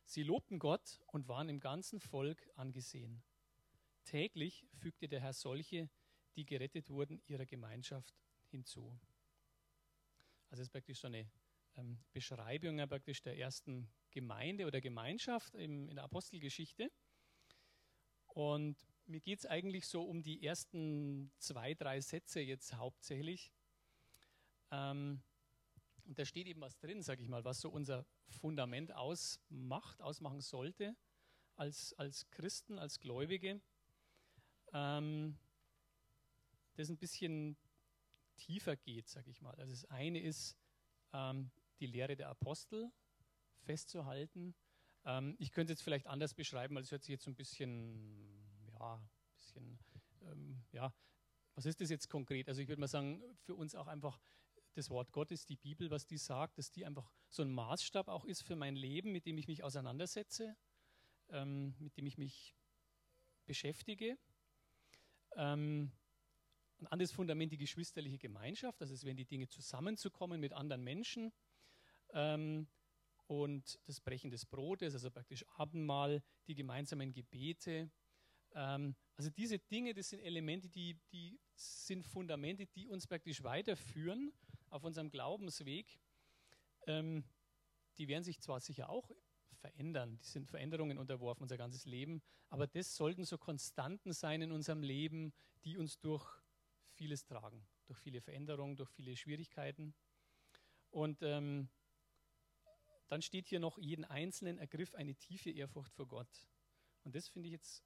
Sie 0.04 0.24
lobten 0.24 0.59
Gott 0.59 1.00
und 1.07 1.28
waren 1.28 1.48
im 1.48 1.61
ganzen 1.61 2.00
Volk 2.00 2.50
angesehen. 2.57 3.22
Täglich 4.02 4.66
fügte 4.74 5.07
der 5.07 5.20
Herr 5.20 5.35
solche, 5.35 5.88
die 6.35 6.44
gerettet 6.44 6.90
wurden, 6.90 7.22
ihrer 7.26 7.46
Gemeinschaft 7.46 8.12
hinzu. 8.48 8.98
Also 10.50 10.62
es 10.62 10.66
ist 10.66 10.72
praktisch 10.72 10.98
so 10.98 11.07
eine 11.07 11.31
ähm, 11.79 11.99
Beschreibung 12.12 12.77
praktisch 12.88 13.23
der 13.23 13.38
ersten 13.38 13.91
Gemeinde 14.11 14.67
oder 14.67 14.81
Gemeinschaft 14.81 15.55
im, 15.55 15.88
in 15.88 15.97
der 15.97 16.05
Apostelgeschichte. 16.05 16.91
Und 18.27 18.77
mir 19.07 19.21
geht 19.21 19.38
es 19.38 19.47
eigentlich 19.47 19.87
so 19.87 20.03
um 20.03 20.23
die 20.23 20.45
ersten 20.45 21.33
zwei, 21.38 21.75
drei 21.75 22.01
Sätze 22.01 22.41
jetzt 22.41 22.75
hauptsächlich. 22.75 23.53
Ähm, 24.71 25.23
und 26.05 26.19
da 26.19 26.25
steht 26.25 26.47
eben 26.47 26.61
was 26.61 26.79
drin, 26.79 27.03
sage 27.03 27.23
ich 27.23 27.29
mal, 27.29 27.45
was 27.45 27.61
so 27.61 27.71
unser 27.71 28.07
Fundament 28.29 28.93
ausmacht, 28.93 30.01
ausmachen 30.01 30.41
sollte 30.41 30.97
als, 31.57 31.93
als 31.95 32.31
Christen, 32.31 32.79
als 32.79 32.99
Gläubige. 32.99 33.61
Ähm, 34.73 35.38
das 36.77 36.88
ein 36.88 36.99
bisschen 36.99 37.57
tiefer 38.37 38.77
geht, 38.77 39.09
sage 39.09 39.31
ich 39.31 39.41
mal. 39.41 39.55
Also 39.57 39.73
das 39.73 39.85
eine 39.87 40.21
ist 40.21 40.57
ähm, 41.12 41.51
die 41.81 41.87
Lehre 41.87 42.17
der 42.17 42.29
Apostel 42.29 42.91
festzuhalten. 43.61 44.55
Ähm, 45.05 45.37
ich 45.38 45.53
könnte 45.53 45.73
es 45.73 45.79
jetzt 45.79 45.85
vielleicht 45.85 46.07
anders 46.07 46.35
beschreiben, 46.35 46.75
weil 46.75 46.83
es 46.83 46.91
hört 46.91 47.03
sich 47.03 47.12
jetzt 47.12 47.25
so 47.25 47.31
ein 47.31 47.37
bisschen, 47.37 48.67
ja, 48.73 49.03
bisschen, 49.37 49.79
ähm, 50.23 50.62
ja, 50.73 50.93
was 51.55 51.67
ist 51.67 51.81
das 51.81 51.91
jetzt 51.91 52.09
konkret? 52.09 52.49
Also 52.49 52.61
ich 52.61 52.69
würde 52.69 52.81
mal 52.81 52.88
sagen, 52.88 53.23
für 53.41 53.55
uns 53.55 53.75
auch 53.75 53.87
einfach 53.87 54.21
das 54.75 54.91
Wort 54.91 55.11
Gottes, 55.12 55.45
die 55.45 55.57
Bibel, 55.57 55.91
was 55.91 56.07
die 56.07 56.19
sagt, 56.19 56.59
dass 56.59 56.71
die 56.71 56.87
einfach 56.87 57.11
so 57.29 57.43
ein 57.43 57.53
Maßstab 57.53 58.09
auch 58.09 58.25
ist 58.25 58.43
für 58.43 58.55
mein 58.55 58.77
Leben, 58.77 59.11
mit 59.11 59.27
dem 59.27 59.37
ich 59.38 59.49
mich 59.49 59.64
auseinandersetze, 59.64 60.57
ähm, 61.31 61.75
mit 61.79 61.97
dem 61.97 62.07
ich 62.07 62.17
mich 62.17 62.55
beschäftige. 63.45 64.19
Ähm, 65.35 65.91
ein 66.81 66.87
anderes 66.87 67.11
Fundament, 67.11 67.51
die 67.51 67.59
geschwisterliche 67.59 68.19
Gemeinschaft, 68.19 68.81
also 68.81 68.95
es 68.95 69.05
werden 69.05 69.17
die 69.17 69.25
Dinge 69.25 69.49
zusammenzukommen 69.49 70.41
mit 70.41 70.53
anderen 70.53 70.85
Menschen. 70.85 71.33
Ähm, 72.12 72.66
und 73.27 73.79
das 73.85 74.01
Brechen 74.01 74.31
des 74.31 74.47
Brotes, 74.47 74.94
also 74.94 75.11
praktisch 75.11 75.44
Abendmahl, 75.57 76.23
die 76.47 76.55
gemeinsamen 76.55 77.12
Gebete. 77.12 77.90
Ähm, 78.55 78.97
also 79.16 79.31
diese 79.31 79.59
Dinge, 79.59 79.92
das 79.92 80.09
sind 80.09 80.21
Elemente, 80.21 80.68
die, 80.68 80.99
die 81.12 81.38
sind 81.55 82.07
Fundamente, 82.07 82.66
die 82.66 82.88
uns 82.88 83.07
praktisch 83.07 83.42
weiterführen 83.42 84.33
auf 84.71 84.85
unserem 84.85 85.11
Glaubensweg. 85.11 85.99
Ähm, 86.87 87.25
die 87.99 88.09
werden 88.09 88.25
sich 88.25 88.40
zwar 88.40 88.61
sicher 88.61 88.88
auch 88.88 89.11
verändern, 89.59 90.18
die 90.23 90.27
sind 90.27 90.49
Veränderungen 90.49 90.99
unterworfen, 90.99 91.42
unser 91.42 91.57
ganzes 91.57 91.85
Leben, 91.85 92.23
aber 92.49 92.66
das 92.66 92.97
sollten 92.97 93.25
so 93.25 93.37
Konstanten 93.38 94.12
sein 94.12 94.40
in 94.40 94.53
unserem 94.53 94.83
Leben, 94.83 95.33
die 95.64 95.77
uns 95.77 95.99
durch 95.99 96.25
vieles 96.94 97.25
tragen, 97.25 97.66
durch 97.87 97.99
viele 97.99 98.21
Veränderungen, 98.21 98.77
durch 98.77 98.90
viele 98.90 99.16
Schwierigkeiten. 99.16 99.94
Und 100.90 101.23
ähm, 101.23 101.68
dann 103.09 103.23
steht 103.23 103.49
hier 103.49 103.61
noch, 103.61 103.79
jeden 103.79 104.05
Einzelnen 104.05 104.59
ergriff 104.59 104.94
eine 104.94 105.14
tiefe 105.14 105.51
Ehrfurcht 105.51 105.92
vor 105.94 106.07
Gott. 106.07 106.49
Und 107.05 107.14
das 107.14 107.29
finde 107.29 107.49
ich 107.49 107.53
jetzt 107.53 107.83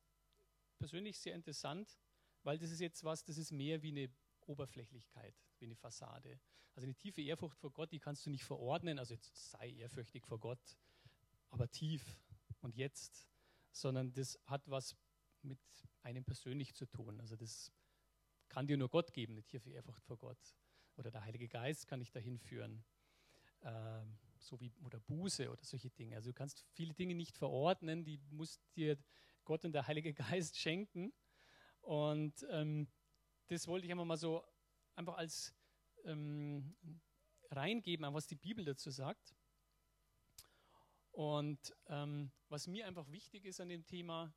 persönlich 0.79 1.19
sehr 1.19 1.35
interessant, 1.35 1.99
weil 2.43 2.59
das 2.59 2.71
ist 2.71 2.81
jetzt 2.81 3.05
was, 3.05 3.25
das 3.25 3.39
ist 3.39 3.53
mehr 3.53 3.83
wie 3.83 3.91
eine 3.91 4.11
Oberflächlichkeit, 4.47 5.35
wie 5.59 5.67
eine 5.67 5.77
Fassade. 5.77 6.41
Also 6.75 6.87
eine 6.87 6.97
tiefe 6.97 7.23
Ehrfurcht 7.23 7.59
vor 7.59 7.71
Gott, 7.71 7.93
die 7.93 8.01
kannst 8.01 8.27
du 8.27 8.31
nicht 8.31 8.45
verordnen, 8.45 8.99
also 8.99 9.15
jetzt 9.15 9.51
sei 9.51 9.71
ehrfürchtig 9.71 10.27
vor 10.27 10.41
Gott, 10.41 10.77
aber 11.51 11.71
tief 11.71 12.19
und 12.61 12.77
jetzt, 12.77 13.29
sondern 13.71 14.13
das 14.13 14.39
hat 14.47 14.69
was 14.69 14.97
mit 15.43 15.61
einem 16.03 16.25
persönlich 16.25 16.75
zu 16.75 16.87
tun. 16.87 17.21
Also 17.21 17.37
das 17.37 17.71
kann 18.49 18.67
dir 18.67 18.77
nur 18.77 18.89
Gott 18.89 19.13
geben, 19.13 19.35
eine 19.35 19.43
tiefe 19.45 19.71
Ehrfurcht 19.71 20.05
vor 20.05 20.19
Gott. 20.19 20.57
Oder 20.97 21.11
der 21.11 21.25
Heilige 21.25 21.49
Geist 21.49 21.87
kann 21.87 22.01
dich 22.01 22.11
dahin 22.11 22.39
führen. 22.39 22.85
Ähm, 23.63 24.19
so 24.45 24.61
wie 24.61 24.73
oder 24.85 25.01
Buße 25.01 25.51
oder 25.51 25.63
solche 25.65 25.91
Dinge. 25.91 26.17
Also 26.17 26.31
du 26.31 26.35
kannst 26.35 26.65
viele 26.73 26.95
Dinge 26.95 27.15
nicht 27.15 27.37
verordnen, 27.37 28.05
die 28.05 28.19
muss 28.31 28.61
dir 28.77 28.99
Gott 29.45 29.65
und 29.65 29.73
der 29.73 29.87
Heilige 29.87 30.15
Geist 30.15 30.59
schenken. 30.59 31.13
Und 31.81 32.47
ähm, 32.51 32.89
das 33.49 33.67
wollte 33.67 33.87
ich 33.87 33.93
einfach 33.93 34.05
mal 34.05 34.17
so 34.17 34.45
einfach 34.95 35.17
als 35.17 35.55
ähm, 36.05 36.75
reingeben, 37.51 38.13
was 38.15 38.27
die 38.27 38.37
Bibel 38.37 38.65
dazu 38.65 38.91
sagt. 38.91 39.35
Und 41.11 41.75
ähm, 41.89 42.33
was 42.49 42.67
mir 42.67 42.87
einfach 42.87 43.11
wichtig 43.11 43.45
ist 43.45 43.61
an 43.61 43.69
dem 43.69 43.85
Thema, 43.85 44.35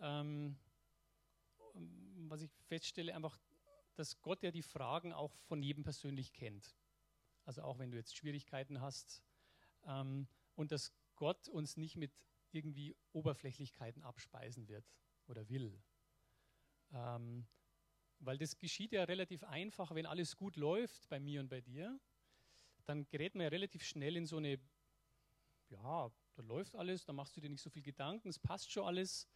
ähm, 0.00 0.56
was 2.28 2.42
ich 2.42 2.50
feststelle, 2.68 3.14
einfach 3.14 3.38
dass 3.94 4.20
Gott 4.22 4.42
ja 4.42 4.50
die 4.50 4.62
Fragen 4.62 5.12
auch 5.12 5.34
von 5.46 5.62
jedem 5.62 5.84
persönlich 5.84 6.32
kennt. 6.32 6.74
Also 7.44 7.62
auch 7.62 7.78
wenn 7.78 7.90
du 7.90 7.96
jetzt 7.96 8.16
Schwierigkeiten 8.16 8.80
hast. 8.80 9.22
Ähm, 9.86 10.26
und 10.54 10.72
dass 10.72 10.92
Gott 11.16 11.48
uns 11.48 11.76
nicht 11.76 11.96
mit 11.96 12.12
irgendwie 12.52 12.96
Oberflächlichkeiten 13.12 14.02
abspeisen 14.02 14.68
wird 14.68 14.84
oder 15.26 15.48
will. 15.48 15.82
Ähm, 16.92 17.46
weil 18.20 18.38
das 18.38 18.58
geschieht 18.58 18.92
ja 18.92 19.04
relativ 19.04 19.42
einfach, 19.44 19.94
wenn 19.94 20.06
alles 20.06 20.36
gut 20.36 20.56
läuft 20.56 21.08
bei 21.08 21.18
mir 21.18 21.40
und 21.40 21.48
bei 21.48 21.60
dir, 21.60 21.98
dann 22.84 23.06
gerät 23.08 23.34
man 23.34 23.44
ja 23.44 23.48
relativ 23.48 23.84
schnell 23.84 24.16
in 24.16 24.26
so 24.26 24.36
eine, 24.36 24.60
ja, 25.70 26.10
da 26.34 26.42
läuft 26.42 26.76
alles, 26.76 27.04
da 27.04 27.12
machst 27.12 27.36
du 27.36 27.40
dir 27.40 27.50
nicht 27.50 27.62
so 27.62 27.70
viel 27.70 27.82
Gedanken, 27.82 28.28
es 28.28 28.38
passt 28.38 28.70
schon 28.70 28.86
alles. 28.86 29.28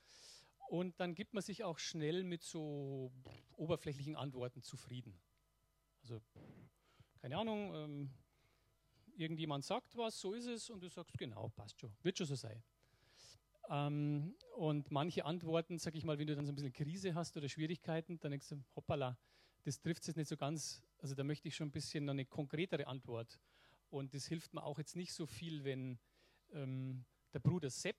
Und 0.69 0.99
dann 0.99 1.15
gibt 1.15 1.33
man 1.33 1.43
sich 1.43 1.63
auch 1.63 1.79
schnell 1.79 2.25
mit 2.25 2.43
so 2.43 3.13
oberflächlichen 3.53 4.17
Antworten 4.17 4.63
zufrieden. 4.63 5.21
Also, 6.03 6.21
keine 7.21 7.39
Ahnung, 7.39 7.75
ähm, 7.75 8.11
irgendjemand 9.17 9.65
sagt 9.65 9.97
was, 9.97 10.21
so 10.21 10.35
ist 10.35 10.47
es, 10.47 10.71
und 10.71 10.83
du 10.83 10.89
sagst, 10.89 11.17
genau, 11.19 11.49
passt 11.51 11.81
schon, 11.81 11.93
wird 12.03 12.19
schon 12.19 12.27
so 12.27 12.35
sein. 12.35 12.63
Ähm, 13.69 14.35
und 14.57 14.91
manche 14.91 15.25
Antworten, 15.25 15.79
sag 15.79 15.95
ich 15.95 16.05
mal, 16.05 16.19
wenn 16.19 16.27
du 16.27 16.37
dann 16.37 16.47
so 16.47 16.53
ein 16.53 16.55
bisschen 16.55 16.73
Krise 16.73 17.15
hast 17.15 17.37
oder 17.37 17.49
Schwierigkeiten, 17.49 18.19
dann 18.21 18.31
denkst 18.31 18.49
du, 18.49 18.63
hoppala, 18.75 19.19
das 19.65 19.81
trifft 19.81 20.07
es 20.09 20.17
nicht 20.17 20.29
so 20.29 20.37
ganz. 20.37 20.83
Also 20.99 21.15
da 21.15 21.25
möchte 21.25 21.49
ich 21.49 21.57
schon 21.57 21.69
ein 21.69 21.73
bisschen 21.73 22.05
noch 22.05 22.13
eine 22.13 22.25
konkretere 22.25 22.87
Antwort. 22.87 23.41
Und 23.91 24.15
das 24.15 24.27
hilft 24.27 24.55
mir 24.55 24.63
auch 24.63 24.79
jetzt 24.79 24.97
nicht 24.97 25.13
so 25.13 25.27
viel, 25.27 25.65
wenn 25.65 25.99
ähm, 26.53 27.05
der 27.33 27.41
Bruder 27.41 27.71
Sepp 27.71 27.97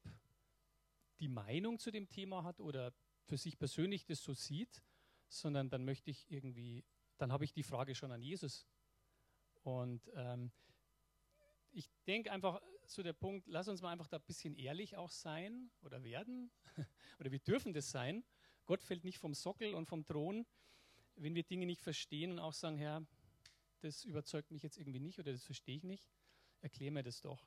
die 1.20 1.28
Meinung 1.28 1.80
zu 1.80 1.92
dem 1.92 2.10
Thema 2.10 2.44
hat 2.44 2.60
oder 2.62 2.94
für 3.26 3.38
sich 3.38 3.58
persönlich 3.58 4.06
das 4.06 4.24
so 4.24 4.34
sieht, 4.34 4.82
sondern 5.28 5.70
dann 5.70 5.84
möchte 5.84 6.12
ich 6.12 6.30
irgendwie, 6.30 6.86
dann 7.18 7.32
habe 7.32 7.44
ich 7.44 7.52
die 7.52 7.64
Frage 7.64 7.96
schon 7.96 8.12
an 8.12 8.22
Jesus. 8.22 8.68
Und 9.64 10.10
ähm, 10.16 10.52
ich 11.72 11.90
denke 12.06 12.32
einfach 12.32 12.62
so 12.86 13.04
der 13.04 13.14
Punkt, 13.14 13.48
lass 13.48 13.68
uns 13.68 13.82
mal 13.82 13.92
einfach 13.92 14.08
da 14.08 14.18
ein 14.18 14.24
bisschen 14.26 14.56
ehrlich 14.56 14.96
auch 14.96 15.12
sein 15.12 15.70
oder 15.82 16.04
werden. 16.04 16.52
oder 17.20 17.32
wir 17.32 17.40
dürfen 17.40 17.74
das 17.74 17.92
sein. 17.92 18.24
Gott 18.66 18.84
fällt 18.84 19.04
nicht 19.04 19.20
vom 19.20 19.34
Sockel 19.34 19.74
und 19.74 19.86
vom 19.86 20.06
Thron, 20.06 20.46
wenn 21.16 21.36
wir 21.36 21.44
Dinge 21.44 21.66
nicht 21.66 21.82
verstehen 21.82 22.32
und 22.32 22.40
auch 22.40 22.54
sagen, 22.54 22.78
Herr, 22.78 23.06
das 23.82 24.04
überzeugt 24.04 24.52
mich 24.52 24.64
jetzt 24.64 24.78
irgendwie 24.78 25.00
nicht 25.00 25.20
oder 25.20 25.32
das 25.32 25.44
verstehe 25.44 25.78
ich 25.78 25.84
nicht. 25.84 26.10
Erklär 26.62 26.92
mir 26.92 27.04
das 27.04 27.22
doch. 27.22 27.46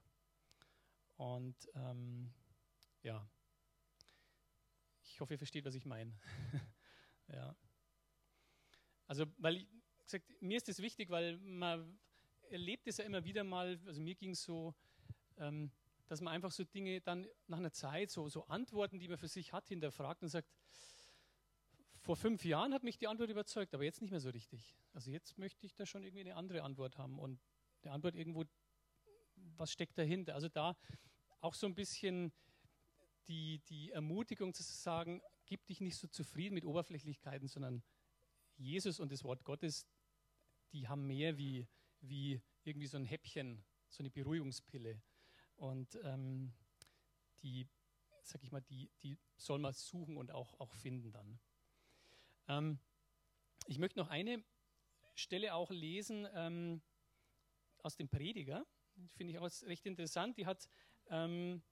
Und 1.16 1.56
ähm, 1.74 2.32
ja, 3.02 3.28
ich 5.02 5.20
hoffe, 5.20 5.34
ihr 5.34 5.38
versteht, 5.38 5.64
was 5.64 5.74
ich 5.74 5.84
meine. 5.84 6.18
ja. 7.28 7.54
Also, 9.06 9.26
weil 9.38 9.56
ich 9.56 9.66
gesagt, 10.04 10.24
mir 10.40 10.56
ist 10.56 10.68
das 10.68 10.78
wichtig, 10.78 11.10
weil 11.10 11.36
man 11.38 11.98
erlebt 12.50 12.86
es 12.86 12.98
ja 12.98 13.04
immer 13.04 13.24
wieder 13.24 13.44
mal, 13.44 13.80
also 13.86 14.00
mir 14.00 14.14
ging 14.14 14.30
es 14.30 14.42
so, 14.42 14.74
ähm, 15.38 15.70
dass 16.08 16.20
man 16.20 16.34
einfach 16.34 16.50
so 16.50 16.64
Dinge 16.64 17.00
dann 17.00 17.26
nach 17.46 17.58
einer 17.58 17.72
Zeit, 17.72 18.10
so, 18.10 18.28
so 18.28 18.44
Antworten, 18.46 18.98
die 18.98 19.08
man 19.08 19.18
für 19.18 19.28
sich 19.28 19.52
hat, 19.52 19.68
hinterfragt 19.68 20.22
und 20.22 20.28
sagt, 20.28 20.48
vor 22.00 22.16
fünf 22.16 22.44
Jahren 22.44 22.74
hat 22.74 22.82
mich 22.82 22.98
die 22.98 23.06
Antwort 23.06 23.30
überzeugt, 23.30 23.74
aber 23.74 23.84
jetzt 23.84 24.00
nicht 24.00 24.10
mehr 24.10 24.20
so 24.20 24.30
richtig. 24.30 24.74
Also 24.92 25.10
jetzt 25.10 25.38
möchte 25.38 25.66
ich 25.66 25.74
da 25.74 25.86
schon 25.86 26.02
irgendwie 26.02 26.22
eine 26.22 26.34
andere 26.34 26.62
Antwort 26.62 26.98
haben 26.98 27.18
und 27.18 27.38
eine 27.82 27.92
Antwort 27.92 28.16
irgendwo, 28.16 28.44
was 29.56 29.70
steckt 29.70 29.98
dahinter? 29.98 30.34
Also 30.34 30.48
da 30.48 30.76
auch 31.40 31.54
so 31.54 31.66
ein 31.66 31.74
bisschen 31.74 32.32
die, 33.28 33.60
die 33.68 33.90
Ermutigung 33.92 34.54
zu 34.54 34.62
sagen, 34.62 35.22
gib 35.46 35.66
dich 35.66 35.80
nicht 35.80 35.96
so 35.96 36.08
zufrieden 36.08 36.54
mit 36.54 36.64
Oberflächlichkeiten, 36.64 37.48
sondern 37.48 37.82
Jesus 38.56 38.98
und 38.98 39.12
das 39.12 39.24
Wort 39.24 39.44
Gottes, 39.44 39.86
die 40.72 40.88
haben 40.88 41.06
mehr 41.06 41.38
wie, 41.38 41.68
wie 42.00 42.40
irgendwie 42.64 42.86
so 42.86 42.96
ein 42.96 43.04
Häppchen, 43.04 43.62
so 43.88 44.02
eine 44.02 44.10
Beruhigungspille. 44.10 45.00
Und 45.56 45.98
ähm, 46.02 46.52
die, 47.42 47.68
sag 48.22 48.42
ich 48.42 48.52
mal, 48.52 48.62
die, 48.62 48.90
die 49.02 49.18
soll 49.36 49.58
man 49.58 49.72
suchen 49.72 50.16
und 50.16 50.30
auch, 50.30 50.58
auch 50.58 50.72
finden 50.74 51.12
dann. 51.12 51.38
Ähm, 52.48 52.78
ich 53.66 53.78
möchte 53.78 53.98
noch 53.98 54.08
eine 54.08 54.42
Stelle 55.14 55.54
auch 55.54 55.70
lesen 55.70 56.26
ähm, 56.34 56.82
aus 57.78 57.96
dem 57.96 58.08
Prediger. 58.08 58.66
Finde 59.12 59.32
ich 59.32 59.38
auch 59.38 59.50
recht 59.66 59.86
interessant. 59.86 60.36
Die 60.36 60.46
hat 60.46 60.68
ähm, 61.08 61.62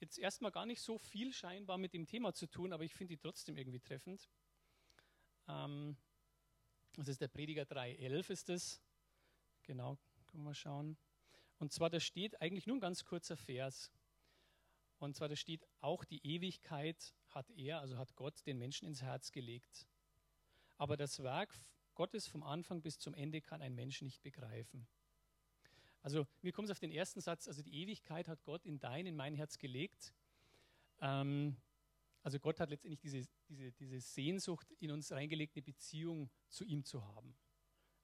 jetzt 0.00 0.18
erstmal 0.18 0.52
gar 0.52 0.66
nicht 0.66 0.80
so 0.80 0.98
viel 0.98 1.32
scheinbar 1.32 1.78
mit 1.78 1.92
dem 1.92 2.06
Thema 2.06 2.32
zu 2.32 2.46
tun, 2.46 2.72
aber 2.72 2.84
ich 2.84 2.94
finde 2.94 3.14
die 3.14 3.20
trotzdem 3.20 3.56
irgendwie 3.56 3.80
treffend. 3.80 4.28
Ähm, 5.48 5.96
das 6.96 7.08
ist 7.08 7.20
der 7.20 7.28
Prediger 7.28 7.62
3.11 7.62 8.30
ist 8.30 8.48
es. 8.50 8.82
Genau, 9.62 9.98
können 10.26 10.44
wir 10.44 10.54
schauen. 10.54 10.96
Und 11.58 11.72
zwar, 11.72 11.90
da 11.90 12.00
steht 12.00 12.40
eigentlich 12.40 12.66
nur 12.66 12.76
ein 12.76 12.80
ganz 12.80 13.04
kurzer 13.04 13.36
Vers. 13.36 13.92
Und 14.98 15.16
zwar, 15.16 15.28
da 15.28 15.36
steht, 15.36 15.66
auch 15.80 16.04
die 16.04 16.24
Ewigkeit 16.26 17.14
hat 17.28 17.50
er, 17.50 17.80
also 17.80 17.96
hat 17.98 18.14
Gott, 18.16 18.46
den 18.46 18.58
Menschen 18.58 18.86
ins 18.86 19.02
Herz 19.02 19.32
gelegt. 19.32 19.86
Aber 20.76 20.96
das 20.96 21.22
Werk 21.22 21.54
Gottes 21.94 22.26
vom 22.26 22.42
Anfang 22.42 22.80
bis 22.80 22.98
zum 22.98 23.14
Ende 23.14 23.42
kann 23.42 23.60
ein 23.60 23.74
Mensch 23.74 24.00
nicht 24.00 24.22
begreifen. 24.22 24.88
Also 26.02 26.26
mir 26.40 26.52
kommt 26.52 26.68
es 26.68 26.72
auf 26.72 26.78
den 26.78 26.92
ersten 26.92 27.20
Satz, 27.20 27.46
also 27.46 27.62
die 27.62 27.74
Ewigkeit 27.74 28.26
hat 28.26 28.42
Gott 28.42 28.64
in 28.64 28.78
dein, 28.78 29.06
in 29.06 29.16
mein 29.16 29.34
Herz 29.34 29.58
gelegt. 29.58 30.14
Ähm, 31.00 31.58
also 32.22 32.38
Gott 32.38 32.58
hat 32.58 32.70
letztendlich 32.70 33.00
diese, 33.00 33.28
diese, 33.48 33.72
diese 33.72 34.00
Sehnsucht 34.00 34.70
in 34.78 34.90
uns 34.90 35.12
reingelegt, 35.12 35.56
eine 35.56 35.62
Beziehung 35.62 36.30
zu 36.48 36.64
ihm 36.64 36.84
zu 36.84 37.04
haben. 37.04 37.36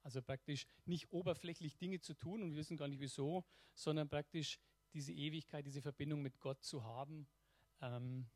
Also 0.06 0.22
praktisch 0.22 0.66
nicht 0.84 1.10
oberflächlich 1.10 1.78
Dinge 1.78 2.00
zu 2.00 2.14
tun 2.14 2.40
und 2.40 2.50
wir 2.50 2.58
wissen 2.58 2.76
gar 2.76 2.86
nicht 2.86 3.00
wieso, 3.00 3.44
sondern 3.74 4.08
praktisch 4.08 4.60
diese 4.92 5.12
Ewigkeit, 5.12 5.66
diese 5.66 5.82
Verbindung 5.82 6.22
mit 6.22 6.38
Gott 6.38 6.62
zu 6.62 6.84
haben, 6.84 7.26
ähm, 7.80 8.30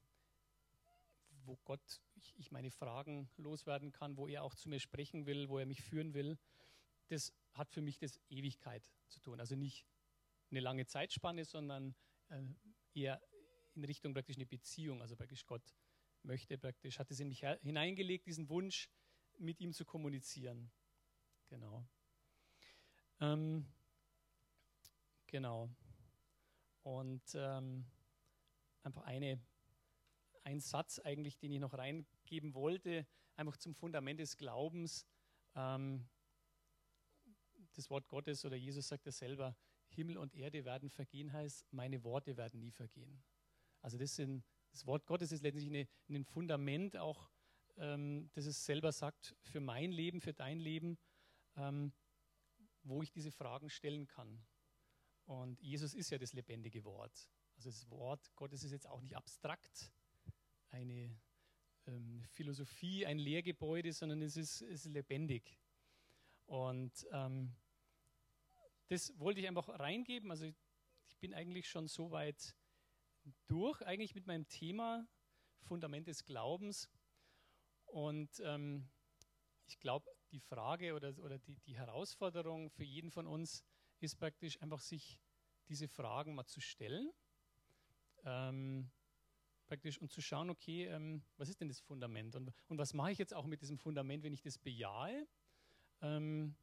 wo 1.45 1.57
Gott, 1.63 2.03
ich, 2.17 2.37
ich, 2.37 2.51
meine 2.51 2.73
Fragen 2.73 3.31
loswerden 3.37 3.93
kann, 3.93 4.17
wo 4.17 4.27
er 4.27 4.43
auch 4.43 4.57
zu 4.57 4.69
mir 4.69 4.81
sprechen 4.81 5.27
will, 5.27 5.49
wo 5.49 5.61
er 5.61 5.67
mich 5.67 5.81
führen 5.81 6.13
will. 6.13 6.41
Das 7.07 7.33
hat 7.53 7.71
für 7.71 7.83
mich 7.83 7.99
das 7.99 8.21
Ewigkeit 8.29 8.91
zu 9.07 9.21
tun. 9.21 9.39
Also 9.39 9.55
nicht 9.55 9.87
eine 10.51 10.59
lange 10.59 10.87
Zeitspanne, 10.87 11.45
sondern 11.45 11.95
äh, 12.31 12.43
eher 12.95 13.23
in 13.77 13.85
Richtung 13.85 14.13
praktisch 14.13 14.39
eine 14.39 14.47
Beziehung. 14.47 15.03
Also 15.03 15.15
praktisch 15.15 15.47
Gott 15.47 15.63
möchte 16.25 16.59
praktisch, 16.59 16.99
hat 16.99 17.13
es 17.13 17.21
in 17.21 17.29
mich 17.29 17.47
hineingelegt, 17.63 18.27
diesen 18.27 18.49
Wunsch, 18.49 18.91
mit 19.39 19.61
ihm 19.61 19.73
zu 19.73 19.85
kommunizieren. 19.85 20.73
Genau. 21.51 21.85
Ähm, 23.21 23.67
genau. 25.27 25.69
Und 26.85 27.23
ähm, 27.35 27.85
einfach 28.85 29.03
eine, 29.03 29.41
ein 30.45 30.61
Satz 30.61 31.01
eigentlich, 31.01 31.39
den 31.39 31.51
ich 31.51 31.59
noch 31.59 31.75
reingeben 31.75 32.55
wollte, 32.55 33.05
einfach 33.35 33.57
zum 33.57 33.75
Fundament 33.75 34.21
des 34.21 34.37
Glaubens. 34.37 35.07
Ähm, 35.57 36.09
das 37.73 37.91
Wort 37.91 38.09
Gottes 38.09 38.45
oder 38.45 38.57
Jesus 38.57 38.87
sagt 38.87 39.07
ja 39.07 39.13
selber, 39.13 39.57
Himmel 39.89 40.17
und 40.17 40.33
Erde 40.35 40.65
werden 40.65 40.89
vergehen, 40.89 41.33
heißt, 41.33 41.73
meine 41.73 42.05
Worte 42.05 42.37
werden 42.37 42.61
nie 42.61 42.71
vergehen. 42.71 43.25
Also 43.83 43.99
das, 43.99 44.15
sind, 44.15 44.45
das 44.71 44.87
Wort 44.87 45.05
Gottes 45.05 45.33
ist 45.33 45.43
letztlich 45.43 45.67
eine, 45.67 45.89
ein 46.09 46.25
Fundament 46.25 46.97
auch, 46.97 47.29
ähm, 47.77 48.31
das 48.35 48.47
es 48.47 48.65
selber 48.65 48.93
sagt 48.93 49.35
für 49.43 49.59
mein 49.59 49.91
Leben, 49.91 50.21
für 50.21 50.33
dein 50.33 50.61
Leben, 50.61 50.97
ähm, 51.57 51.93
wo 52.83 53.03
ich 53.03 53.11
diese 53.11 53.31
Fragen 53.31 53.71
stellen 53.71 54.07
kann. 54.07 54.45
Und 55.27 55.61
Jesus 55.61 55.95
ist 55.95 56.11
ja 56.11 56.19
das 56.19 56.33
lebendige 56.33 56.85
Wort. 56.85 57.31
Also 57.57 57.71
das 57.71 57.91
Wort 57.91 58.35
Gottes 58.37 58.65
ist 58.65 58.73
jetzt 58.73 58.87
auch 58.87 59.01
nicht 59.01 59.17
abstrakt, 59.17 59.93
eine 60.71 61.17
ähm, 61.87 62.25
Philosophie, 62.31 63.07
ein 63.07 63.19
Lehrgebäude, 63.19 63.93
sondern 63.93 64.23
es 64.23 64.37
ist, 64.37 64.63
ist 64.63 64.87
lebendig. 64.87 65.59
Und 66.47 67.07
ähm, 67.13 67.55
das 68.89 69.17
wollte 69.19 69.41
ich 69.41 69.47
einfach 69.47 69.69
reingeben. 69.69 70.31
Also 70.31 70.47
ich 70.47 71.17
bin 71.21 71.33
eigentlich 71.35 71.69
schon 71.69 71.87
so 71.87 72.11
weit 72.11 72.57
durch, 73.47 73.81
eigentlich 73.83 74.15
mit 74.15 74.27
meinem 74.27 74.49
Thema 74.49 75.07
Fundament 75.61 76.09
des 76.09 76.25
Glaubens. 76.25 76.91
Und 77.87 78.41
ähm, 78.45 78.89
ich 79.67 79.79
glaube, 79.79 80.10
die 80.33 80.41
Frage 80.41 80.95
oder, 80.95 81.17
oder 81.19 81.39
die, 81.39 81.57
die 81.67 81.77
Herausforderung 81.77 82.71
für 82.71 82.85
jeden 82.85 83.11
von 83.11 83.27
uns 83.27 83.65
ist 84.01 84.17
praktisch 84.17 84.61
einfach, 84.63 84.81
sich 84.81 85.19
diese 85.69 85.89
Fragen 85.89 86.35
mal 86.35 86.47
zu 86.47 86.61
stellen. 86.61 87.11
Ähm, 88.25 88.91
praktisch 89.67 89.99
und 89.99 90.11
zu 90.11 90.21
schauen, 90.21 90.51
okay, 90.51 90.87
ähm, 90.87 91.23
was 91.37 91.49
ist 91.49 91.61
denn 91.61 91.69
das 91.69 91.81
Fundament 91.81 92.35
und, 92.35 92.53
und 92.69 92.79
was 92.79 92.93
mache 92.93 93.13
ich 93.13 93.19
jetzt 93.19 93.33
auch 93.33 93.47
mit 93.47 93.63
diesem 93.63 93.79
Fundament, 93.79 94.25
wenn 94.25 94.33
ich 94.33 94.43
das 94.43 94.59
bejahe? 94.59 95.27
Ähm, 96.03 96.57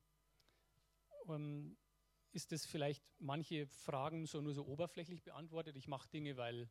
ähm 1.27 1.77
ist 2.34 2.51
das 2.51 2.65
vielleicht 2.65 3.03
manche 3.17 3.65
Fragen 3.65 4.27
so 4.27 4.41
nur 4.41 4.53
so 4.53 4.65
oberflächlich 4.67 5.23
beantwortet. 5.23 5.75
Ich 5.75 5.88
mache 5.88 6.08
Dinge, 6.10 6.38
weil 6.38 6.69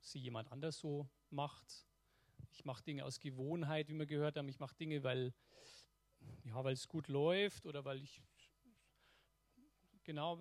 sie 0.00 0.18
jemand 0.18 0.50
anders 0.50 0.78
so 0.78 1.08
macht. 1.28 1.86
Ich 2.50 2.64
mache 2.64 2.82
Dinge 2.82 3.04
aus 3.04 3.20
Gewohnheit, 3.20 3.88
wie 3.88 3.94
wir 3.94 4.06
gehört 4.06 4.38
haben. 4.38 4.48
Ich 4.48 4.60
mache 4.60 4.74
Dinge, 4.76 5.02
weil 5.02 5.34
ja, 6.44 6.62
weil 6.64 6.74
es 6.74 6.88
gut 6.88 7.08
läuft 7.08 7.66
oder 7.66 7.84
weil 7.84 8.02
ich 8.02 8.22
genau 10.04 10.40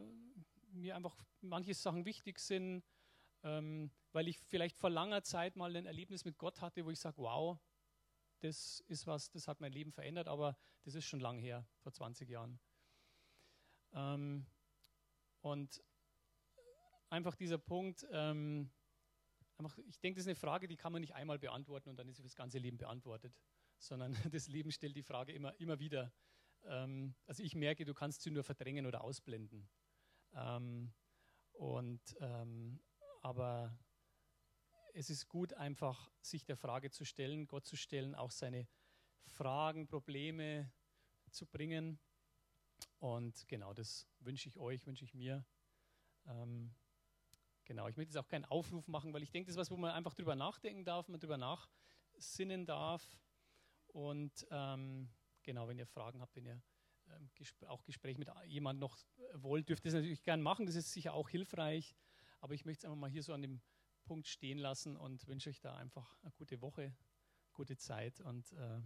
mir 0.71 0.95
einfach 0.95 1.15
manche 1.41 1.73
Sachen 1.73 2.05
wichtig 2.05 2.39
sind, 2.39 2.83
ähm, 3.43 3.91
weil 4.11 4.27
ich 4.27 4.39
vielleicht 4.39 4.77
vor 4.77 4.89
langer 4.89 5.23
Zeit 5.23 5.55
mal 5.55 5.75
ein 5.75 5.85
Erlebnis 5.85 6.25
mit 6.25 6.37
Gott 6.37 6.61
hatte, 6.61 6.85
wo 6.85 6.91
ich 6.91 6.99
sage, 6.99 7.17
wow, 7.17 7.59
das 8.39 8.81
ist 8.87 9.07
was, 9.07 9.29
das 9.29 9.47
hat 9.47 9.61
mein 9.61 9.71
Leben 9.71 9.91
verändert, 9.91 10.27
aber 10.27 10.57
das 10.83 10.95
ist 10.95 11.05
schon 11.05 11.19
lang 11.19 11.39
her, 11.39 11.65
vor 11.79 11.93
20 11.93 12.29
Jahren. 12.29 12.59
Ähm, 13.93 14.45
und 15.41 15.83
einfach 17.09 17.35
dieser 17.35 17.57
Punkt, 17.57 18.05
ähm, 18.11 18.71
einfach, 19.57 19.77
ich 19.79 19.99
denke, 19.99 20.17
das 20.17 20.23
ist 20.23 20.29
eine 20.29 20.35
Frage, 20.35 20.67
die 20.67 20.75
kann 20.75 20.91
man 20.91 21.01
nicht 21.01 21.13
einmal 21.13 21.39
beantworten 21.39 21.89
und 21.89 21.97
dann 21.97 22.07
ist 22.07 22.17
sie 22.17 22.23
das 22.23 22.35
ganze 22.35 22.57
Leben 22.57 22.77
beantwortet, 22.77 23.33
sondern 23.77 24.13
das 24.31 24.47
Leben 24.47 24.71
stellt 24.71 24.95
die 24.95 25.03
Frage 25.03 25.31
immer, 25.33 25.59
immer 25.59 25.79
wieder. 25.79 26.11
Ähm, 26.63 27.15
also 27.25 27.43
ich 27.43 27.55
merke, 27.55 27.85
du 27.85 27.93
kannst 27.93 28.21
sie 28.21 28.31
nur 28.31 28.43
verdrängen 28.43 28.85
oder 28.85 29.03
ausblenden. 29.03 29.69
Ähm, 30.33 30.93
und, 31.53 32.01
ähm, 32.19 32.81
aber 33.21 33.77
es 34.93 35.09
ist 35.09 35.27
gut, 35.27 35.53
einfach 35.53 36.11
sich 36.21 36.45
der 36.45 36.57
Frage 36.57 36.91
zu 36.91 37.05
stellen, 37.05 37.47
Gott 37.47 37.65
zu 37.65 37.75
stellen, 37.75 38.15
auch 38.15 38.31
seine 38.31 38.67
Fragen, 39.27 39.87
Probleme 39.87 40.71
zu 41.31 41.45
bringen 41.47 41.99
und 42.99 43.47
genau 43.47 43.73
das 43.73 44.07
wünsche 44.19 44.49
ich 44.49 44.57
euch, 44.57 44.85
wünsche 44.85 45.05
ich 45.05 45.13
mir. 45.13 45.45
Ähm, 46.25 46.73
genau, 47.65 47.87
ich 47.87 47.97
möchte 47.97 48.13
jetzt 48.13 48.23
auch 48.23 48.27
keinen 48.27 48.45
Aufruf 48.45 48.87
machen, 48.87 49.13
weil 49.13 49.23
ich 49.23 49.31
denke, 49.31 49.47
das 49.47 49.55
ist 49.55 49.59
was, 49.59 49.71
wo 49.71 49.77
man 49.77 49.91
einfach 49.91 50.13
drüber 50.13 50.35
nachdenken 50.35 50.85
darf, 50.85 51.07
man 51.07 51.19
drüber 51.19 51.37
nachsinnen 51.37 52.65
darf. 52.65 53.17
Und 53.87 54.47
ähm, 54.51 55.09
genau, 55.43 55.67
wenn 55.67 55.77
ihr 55.77 55.85
Fragen 55.85 56.21
habt, 56.21 56.35
wenn 56.35 56.45
ihr 56.45 56.61
ähm, 57.09 57.29
gesp 57.35 57.63
auch 57.65 57.83
Gespräch 57.83 58.17
mit 58.17 58.29
jemandem 58.45 58.81
noch 58.81 58.97
wollt, 59.35 59.69
dürft 59.69 59.85
ihr 59.85 59.91
das 59.91 59.95
natürlich 59.95 60.23
gerne 60.23 60.41
machen. 60.41 60.65
Das 60.65 60.75
ist 60.75 60.91
sicher 60.91 61.13
auch 61.13 61.29
hilfreich. 61.29 61.95
Aber 62.39 62.53
ich 62.53 62.65
möchte 62.65 62.79
es 62.81 62.85
einfach 62.85 62.99
mal 62.99 63.09
hier 63.09 63.23
so 63.23 63.33
an 63.33 63.41
dem 63.41 63.61
Punkt 64.03 64.27
stehen 64.27 64.57
lassen 64.57 64.97
und 64.97 65.27
wünsche 65.27 65.49
euch 65.49 65.61
da 65.61 65.75
einfach 65.75 66.17
eine 66.21 66.31
gute 66.31 66.61
Woche, 66.61 66.93
gute 67.53 67.77
Zeit 67.77 68.19
und 68.19 68.51
äh, 68.53 68.81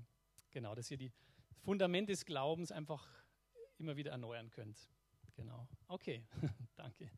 genau, 0.52 0.76
dass 0.76 0.92
ihr 0.92 0.98
die 0.98 1.12
Fundament 1.63 2.10
des 2.10 2.26
Glaubens 2.26 2.72
einfach 2.72 3.08
immer 3.78 3.96
wieder 3.96 4.12
erneuern 4.12 4.52
könnt. 4.52 4.90
Genau. 5.36 5.68
Okay, 5.88 6.26
danke. 6.76 7.10